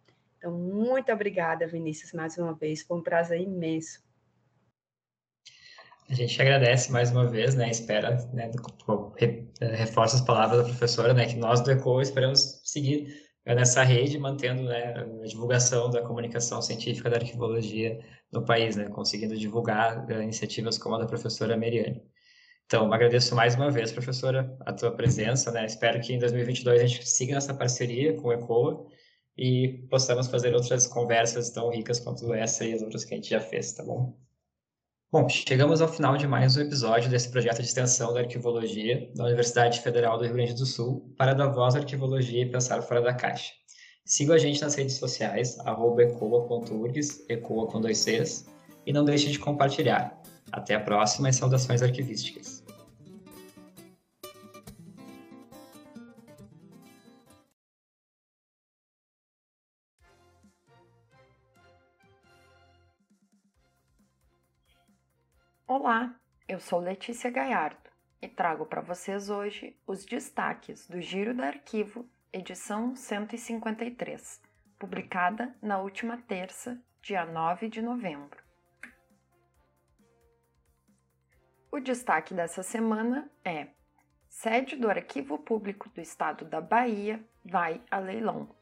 Então, 0.42 0.58
muito 0.58 1.12
obrigada, 1.12 1.68
Vinícius, 1.68 2.12
mais 2.12 2.36
uma 2.36 2.52
vez. 2.52 2.82
Foi 2.82 2.98
um 2.98 3.02
prazer 3.02 3.40
imenso. 3.40 4.00
A 6.10 6.14
gente 6.14 6.42
agradece 6.42 6.90
mais 6.90 7.12
uma 7.12 7.30
vez, 7.30 7.54
né? 7.54 7.70
Espera, 7.70 8.16
né? 8.32 8.50
Reforça 9.76 10.16
as 10.16 10.22
palavras 10.22 10.58
da 10.58 10.64
professora, 10.64 11.14
né? 11.14 11.26
Que 11.26 11.36
nós 11.36 11.60
do 11.60 11.70
ECO 11.70 12.00
esperamos 12.00 12.60
seguir 12.64 13.06
nessa 13.46 13.84
rede, 13.84 14.18
mantendo 14.18 14.64
né, 14.64 14.94
a 14.96 15.26
divulgação 15.26 15.90
da 15.90 16.02
comunicação 16.02 16.60
científica 16.60 17.08
da 17.08 17.18
arquivologia 17.18 18.00
no 18.32 18.44
país, 18.44 18.74
né? 18.74 18.88
Conseguindo 18.88 19.36
divulgar 19.36 20.04
uh, 20.06 20.22
iniciativas 20.22 20.76
como 20.76 20.96
a 20.96 20.98
da 20.98 21.06
professora 21.06 21.56
Meriane. 21.56 22.02
Então, 22.66 22.92
agradeço 22.92 23.36
mais 23.36 23.54
uma 23.54 23.70
vez, 23.70 23.92
professora, 23.92 24.56
a 24.66 24.72
tua 24.72 24.90
presença, 24.90 25.52
né? 25.52 25.64
Espero 25.66 26.00
que 26.00 26.12
em 26.12 26.18
2022 26.18 26.82
a 26.82 26.86
gente 26.86 27.08
siga 27.08 27.34
nessa 27.34 27.54
parceria 27.54 28.14
com 28.14 28.26
o 28.26 28.32
ECOA 28.32 28.90
e 29.36 29.86
possamos 29.90 30.28
fazer 30.28 30.54
outras 30.54 30.86
conversas 30.86 31.50
tão 31.50 31.70
ricas 31.70 31.98
quanto 32.00 32.32
essa 32.34 32.64
e 32.64 32.72
as 32.72 32.82
outras 32.82 33.04
que 33.04 33.14
a 33.14 33.16
gente 33.16 33.30
já 33.30 33.40
fez, 33.40 33.72
tá 33.72 33.82
bom? 33.82 34.16
Bom, 35.10 35.28
chegamos 35.28 35.82
ao 35.82 35.88
final 35.88 36.16
de 36.16 36.26
mais 36.26 36.56
um 36.56 36.62
episódio 36.62 37.10
desse 37.10 37.30
projeto 37.30 37.58
de 37.58 37.66
extensão 37.66 38.14
da 38.14 38.20
arquivologia 38.20 39.10
da 39.14 39.24
Universidade 39.24 39.80
Federal 39.80 40.16
do 40.16 40.24
Rio 40.24 40.32
Grande 40.32 40.54
do 40.54 40.64
Sul 40.64 41.14
para 41.18 41.34
dar 41.34 41.48
voz 41.48 41.74
à 41.74 41.78
arquivologia 41.80 42.42
e 42.42 42.50
pensar 42.50 42.80
fora 42.80 43.02
da 43.02 43.12
caixa. 43.12 43.52
Siga 44.06 44.34
a 44.34 44.38
gente 44.38 44.62
nas 44.62 44.74
redes 44.74 44.96
sociais, 44.96 45.58
ecoa.urgs, 45.58 47.24
ecoa 47.28 47.66
com 47.66 47.80
dois 47.80 47.98
Cs, 47.98 48.46
e 48.86 48.92
não 48.92 49.04
deixe 49.04 49.30
de 49.30 49.38
compartilhar. 49.38 50.18
Até 50.50 50.74
a 50.74 50.80
próxima 50.80 51.28
e 51.28 51.32
saudações 51.32 51.82
arquivísticas. 51.82 52.61
Olá, 65.74 66.14
eu 66.46 66.60
sou 66.60 66.78
Letícia 66.78 67.30
Gaiardo 67.30 67.88
e 68.20 68.28
trago 68.28 68.66
para 68.66 68.82
vocês 68.82 69.30
hoje 69.30 69.74
os 69.86 70.04
destaques 70.04 70.86
do 70.86 71.00
Giro 71.00 71.32
do 71.32 71.42
Arquivo, 71.42 72.06
edição 72.30 72.94
153, 72.94 74.42
publicada 74.78 75.56
na 75.62 75.78
última 75.78 76.18
terça, 76.18 76.78
dia 77.00 77.24
9 77.24 77.70
de 77.70 77.80
novembro. 77.80 78.38
O 81.70 81.80
destaque 81.80 82.34
dessa 82.34 82.62
semana 82.62 83.30
é: 83.42 83.68
sede 84.28 84.76
do 84.76 84.90
Arquivo 84.90 85.38
Público 85.38 85.88
do 85.88 86.02
Estado 86.02 86.44
da 86.44 86.60
Bahia 86.60 87.18
vai 87.42 87.80
a 87.90 87.98
leilão. 87.98 88.54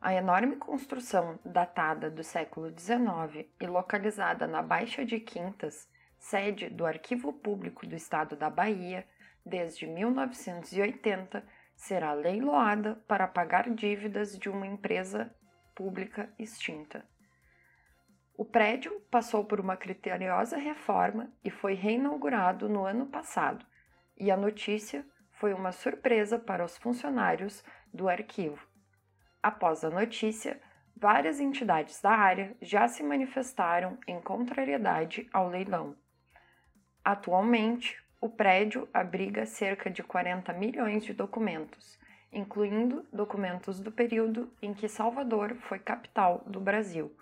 A 0.00 0.12
enorme 0.12 0.56
construção 0.56 1.38
datada 1.44 2.10
do 2.10 2.24
século 2.24 2.76
XIX 2.76 3.46
e 3.60 3.66
localizada 3.68 4.48
na 4.48 4.60
Baixa 4.60 5.04
de 5.04 5.20
Quintas 5.20 5.88
sede 6.28 6.68
do 6.68 6.84
Arquivo 6.84 7.32
Público 7.32 7.86
do 7.86 7.94
Estado 7.94 8.34
da 8.34 8.50
Bahia 8.50 9.06
desde 9.44 9.86
1980, 9.86 11.46
será 11.76 12.12
leiloada 12.14 12.96
para 13.06 13.28
pagar 13.28 13.70
dívidas 13.70 14.36
de 14.36 14.48
uma 14.48 14.66
empresa 14.66 15.32
pública 15.72 16.28
extinta. 16.36 17.06
O 18.36 18.44
prédio 18.44 19.00
passou 19.08 19.44
por 19.44 19.60
uma 19.60 19.76
criteriosa 19.76 20.56
reforma 20.56 21.32
e 21.44 21.50
foi 21.50 21.74
reinaugurado 21.74 22.68
no 22.68 22.84
ano 22.84 23.06
passado, 23.06 23.64
e 24.18 24.28
a 24.28 24.36
notícia 24.36 25.06
foi 25.30 25.54
uma 25.54 25.70
surpresa 25.70 26.40
para 26.40 26.64
os 26.64 26.76
funcionários 26.76 27.62
do 27.94 28.08
arquivo. 28.08 28.66
Após 29.40 29.84
a 29.84 29.90
notícia, 29.90 30.60
várias 30.96 31.38
entidades 31.38 32.00
da 32.02 32.10
área 32.10 32.56
já 32.60 32.88
se 32.88 33.04
manifestaram 33.04 33.96
em 34.08 34.20
contrariedade 34.20 35.28
ao 35.32 35.48
leilão. 35.48 35.96
Atualmente, 37.06 37.96
o 38.20 38.28
prédio 38.28 38.88
abriga 38.92 39.46
cerca 39.46 39.88
de 39.88 40.02
40 40.02 40.52
milhões 40.54 41.04
de 41.04 41.14
documentos, 41.14 41.96
incluindo 42.32 43.06
documentos 43.12 43.78
do 43.78 43.92
período 43.92 44.52
em 44.60 44.74
que 44.74 44.88
Salvador 44.88 45.54
foi 45.54 45.78
capital 45.78 46.42
do 46.48 46.60
Brasil, 46.60 47.16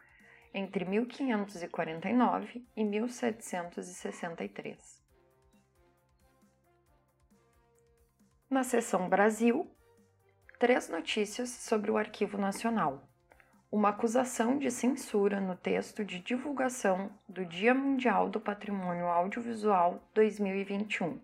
entre 0.54 0.86
1549 0.86 2.66
e 2.74 2.82
1763. 2.82 5.04
Na 8.48 8.64
seção 8.64 9.06
Brasil, 9.06 9.70
três 10.58 10.88
notícias 10.88 11.50
sobre 11.50 11.90
o 11.90 11.98
Arquivo 11.98 12.38
Nacional 12.38 13.06
uma 13.74 13.88
acusação 13.88 14.56
de 14.56 14.70
censura 14.70 15.40
no 15.40 15.56
texto 15.56 16.04
de 16.04 16.20
divulgação 16.20 17.10
do 17.28 17.44
Dia 17.44 17.74
Mundial 17.74 18.30
do 18.30 18.38
Patrimônio 18.40 19.06
Audiovisual 19.06 20.00
2021. 20.14 21.20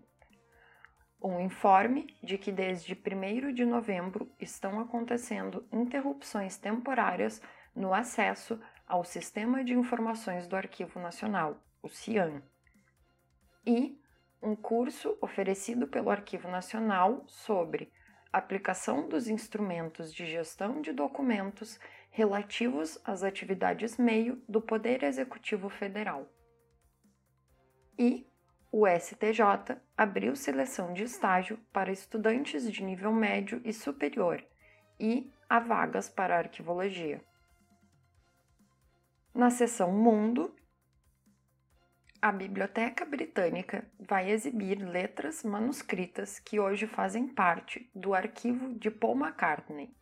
Um 1.23 1.39
informe 1.39 2.13
de 2.21 2.37
que 2.37 2.51
desde 2.51 2.93
1 2.93 3.53
de 3.53 3.63
novembro 3.63 4.29
estão 4.37 4.81
acontecendo 4.81 5.65
interrupções 5.71 6.57
temporárias 6.57 7.41
no 7.73 7.93
acesso 7.93 8.59
ao 8.85 9.05
Sistema 9.05 9.63
de 9.63 9.73
Informações 9.73 10.45
do 10.45 10.57
Arquivo 10.57 10.99
Nacional, 10.99 11.55
o 11.81 11.87
CIAN. 11.87 12.41
E 13.65 13.97
um 14.43 14.57
curso 14.57 15.17
oferecido 15.21 15.87
pelo 15.87 16.09
Arquivo 16.09 16.49
Nacional 16.49 17.23
sobre 17.27 17.89
aplicação 18.31 19.07
dos 19.07 19.27
instrumentos 19.27 20.13
de 20.13 20.25
gestão 20.25 20.81
de 20.81 20.91
documentos 20.93 21.79
relativos 22.11 22.99
às 23.05 23.23
atividades 23.23 23.97
meio 23.97 24.43
do 24.47 24.61
Poder 24.61 25.01
Executivo 25.01 25.69
Federal. 25.69 26.29
E 27.97 28.29
o 28.69 28.85
STJ 28.85 29.77
abriu 29.97 30.35
seleção 30.35 30.93
de 30.93 31.03
estágio 31.03 31.57
para 31.71 31.91
estudantes 31.91 32.69
de 32.69 32.83
nível 32.83 33.13
médio 33.13 33.61
e 33.63 33.71
superior 33.73 34.43
e 34.99 35.31
há 35.49 35.59
vagas 35.59 36.09
para 36.09 36.37
arquivologia. 36.37 37.23
Na 39.33 39.49
seção 39.49 39.93
Mundo, 39.93 40.53
a 42.21 42.31
Biblioteca 42.31 43.05
Britânica 43.05 43.89
vai 43.97 44.29
exibir 44.29 44.75
letras 44.75 45.43
manuscritas 45.43 46.39
que 46.39 46.59
hoje 46.59 46.85
fazem 46.87 47.27
parte 47.27 47.89
do 47.95 48.13
arquivo 48.13 48.73
de 48.73 48.91
Paul 48.91 49.15
McCartney 49.15 49.95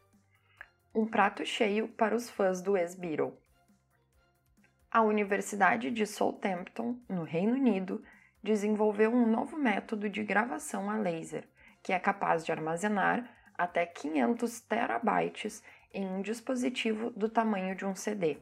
um 0.93 1.06
prato 1.06 1.45
cheio 1.45 1.88
para 1.88 2.15
os 2.15 2.30
fãs 2.30 2.62
do 2.62 2.75
ex-Beatle. 2.75 3.38
A 4.91 5.02
Universidade 5.02 5.91
de 5.91 6.06
Southampton, 6.06 6.99
no 7.08 7.23
Reino 7.23 7.54
Unido, 7.54 8.04
desenvolveu 8.41 9.12
um 9.12 9.28
novo 9.28 9.58
método 9.58 10.10
de 10.10 10.23
gravação 10.23 10.89
a 10.89 10.97
laser, 10.97 11.47
que 11.84 11.93
é 11.93 11.99
capaz 11.99 12.43
de 12.43 12.52
armazenar 12.52 13.30
até 13.58 13.86
500 13.86 14.62
terabytes 14.62 15.63
em 15.93 16.08
um 16.08 16.21
dispositivo 16.21 17.12
do 17.12 17.30
tamanho 17.30 17.75
de 17.75 17.86
um 17.86 17.93
CD, 17.95 18.38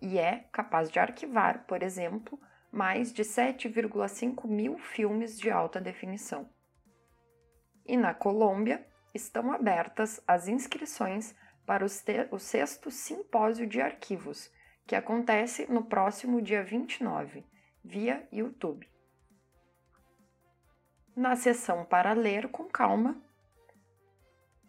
e 0.00 0.18
é 0.18 0.46
capaz 0.52 0.90
de 0.90 0.98
arquivar, 0.98 1.64
por 1.66 1.82
exemplo, 1.82 2.38
mais 2.70 3.12
de 3.12 3.22
7,5 3.22 4.46
mil 4.46 4.78
filmes 4.78 5.38
de 5.38 5.50
alta 5.50 5.80
definição. 5.80 6.48
E 7.86 7.96
na 7.96 8.14
Colômbia, 8.14 8.86
estão 9.14 9.52
abertas 9.52 10.20
as 10.26 10.48
inscrições 10.48 11.34
para 11.66 11.84
o 11.84 12.38
sexto 12.38 12.90
Simpósio 12.90 13.66
de 13.66 13.80
Arquivos, 13.80 14.50
que 14.86 14.94
acontece 14.94 15.70
no 15.70 15.84
próximo 15.84 16.42
dia 16.42 16.62
29, 16.62 17.44
via 17.82 18.28
YouTube. 18.30 18.88
Na 21.16 21.36
seção 21.36 21.84
para 21.84 22.12
ler 22.12 22.48
com 22.48 22.64
calma, 22.64 23.22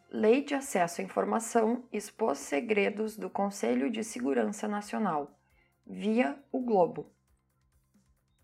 Lei 0.09 0.43
de 0.43 0.55
Acesso 0.55 1.01
à 1.01 1.03
Informação 1.03 1.83
expôs 1.91 2.37
segredos 2.37 3.17
do 3.17 3.29
Conselho 3.29 3.91
de 3.91 4.03
Segurança 4.03 4.67
Nacional, 4.67 5.37
via 5.85 6.41
o 6.51 6.61
Globo. 6.61 7.11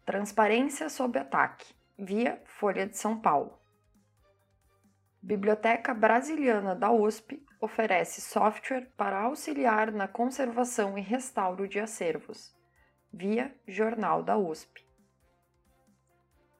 Transparência 0.05 0.89
sob 0.89 1.17
ataque, 1.17 1.73
via 1.97 2.41
Folha 2.45 2.85
de 2.85 2.97
São 2.97 3.21
Paulo. 3.21 3.57
Biblioteca 5.21 5.93
Brasiliana 5.93 6.75
da 6.75 6.91
USP 6.91 7.45
oferece 7.61 8.19
software 8.19 8.91
para 8.97 9.21
auxiliar 9.21 9.91
na 9.91 10.07
conservação 10.07 10.97
e 10.97 11.01
restauro 11.01 11.67
de 11.67 11.79
acervos, 11.79 12.51
via 13.13 13.55
Jornal 13.67 14.23
da 14.23 14.35
USP. 14.35 14.83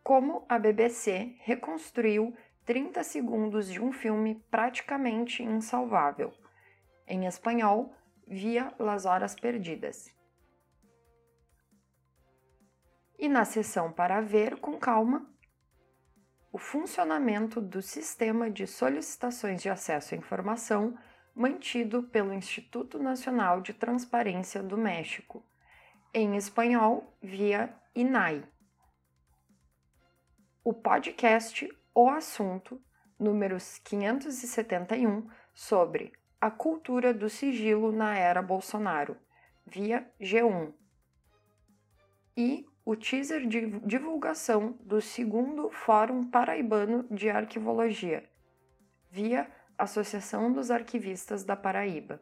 Como 0.04 0.46
a 0.48 0.60
BBC 0.60 1.36
reconstruiu 1.40 2.36
30 2.66 3.04
segundos 3.04 3.68
de 3.68 3.82
um 3.82 3.92
filme 3.92 4.36
praticamente 4.52 5.42
insalvável, 5.42 6.32
em 7.08 7.26
espanhol, 7.26 7.94
via 8.28 8.74
Las 8.78 9.06
Horas 9.06 9.36
Perdidas. 9.36 10.16
E 13.18 13.28
na 13.28 13.44
sessão 13.44 13.92
para 13.92 14.22
ver 14.22 14.60
com 14.60 14.78
calma, 14.78 15.31
o 16.52 16.58
funcionamento 16.58 17.62
do 17.62 17.82
sistema 17.82 18.50
de 18.50 18.68
solicitações 18.68 19.62
de 19.62 19.70
acesso 19.70 20.14
à 20.14 20.18
informação 20.18 20.98
mantido 21.34 22.04
pelo 22.04 22.34
Instituto 22.34 23.00
Nacional 23.00 23.62
de 23.62 23.74
Transparência 23.74 24.62
do 24.62 24.78
México, 24.78 25.46
em 26.14 26.36
espanhol 26.36 27.18
via 27.22 27.74
INAI. 27.96 28.44
O 30.62 30.74
podcast 30.74 31.68
O 31.96 32.10
Assunto, 32.10 32.82
números 33.18 33.80
571, 33.80 35.30
sobre 35.54 36.12
a 36.40 36.52
cultura 36.52 37.14
do 37.14 37.30
sigilo 37.30 37.94
na 37.94 38.18
era 38.18 38.42
Bolsonaro, 38.42 39.16
via 39.66 40.12
G1. 40.20 40.74
E 42.36 42.66
o 42.92 42.96
teaser 42.98 43.48
de 43.48 43.68
divulgação 43.86 44.78
do 44.82 45.00
segundo 45.00 45.70
Fórum 45.70 46.30
Paraibano 46.30 47.06
de 47.10 47.30
Arquivologia, 47.30 48.30
via 49.10 49.50
Associação 49.78 50.52
dos 50.52 50.70
Arquivistas 50.70 51.46
da 51.46 51.56
Paraíba. 51.56 52.22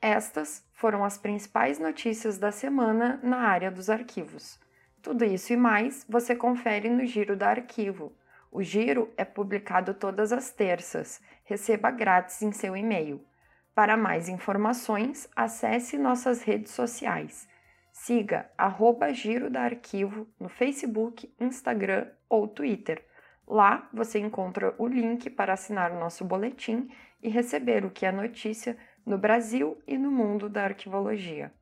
Estas 0.00 0.68
foram 0.72 1.04
as 1.04 1.16
principais 1.16 1.78
notícias 1.78 2.36
da 2.36 2.50
semana 2.50 3.20
na 3.22 3.42
área 3.42 3.70
dos 3.70 3.88
arquivos. 3.88 4.58
Tudo 5.00 5.24
isso 5.24 5.52
e 5.52 5.56
mais 5.56 6.04
você 6.08 6.34
confere 6.34 6.90
no 6.90 7.06
Giro 7.06 7.36
da 7.36 7.48
Arquivo. 7.48 8.12
O 8.50 8.60
Giro 8.60 9.08
é 9.16 9.24
publicado 9.24 9.94
todas 9.94 10.32
as 10.32 10.50
terças. 10.50 11.22
Receba 11.44 11.92
grátis 11.92 12.42
em 12.42 12.50
seu 12.50 12.76
e-mail. 12.76 13.24
Para 13.72 13.96
mais 13.96 14.28
informações, 14.28 15.30
acesse 15.36 15.96
nossas 15.96 16.42
redes 16.42 16.72
sociais 16.72 17.51
Siga 17.92 18.50
arroba 18.56 19.12
Giro 19.12 19.50
da 19.50 19.62
Arquivo 19.62 20.26
no 20.40 20.48
Facebook, 20.48 21.32
Instagram 21.38 22.08
ou 22.28 22.48
Twitter. 22.48 23.06
Lá 23.46 23.88
você 23.92 24.18
encontra 24.18 24.74
o 24.78 24.88
link 24.88 25.28
para 25.28 25.52
assinar 25.52 25.92
o 25.92 26.00
nosso 26.00 26.24
boletim 26.24 26.88
e 27.22 27.28
receber 27.28 27.84
o 27.84 27.90
que 27.90 28.06
é 28.06 28.10
notícia 28.10 28.76
no 29.04 29.18
Brasil 29.18 29.80
e 29.86 29.98
no 29.98 30.10
mundo 30.10 30.48
da 30.48 30.64
arquivologia. 30.64 31.52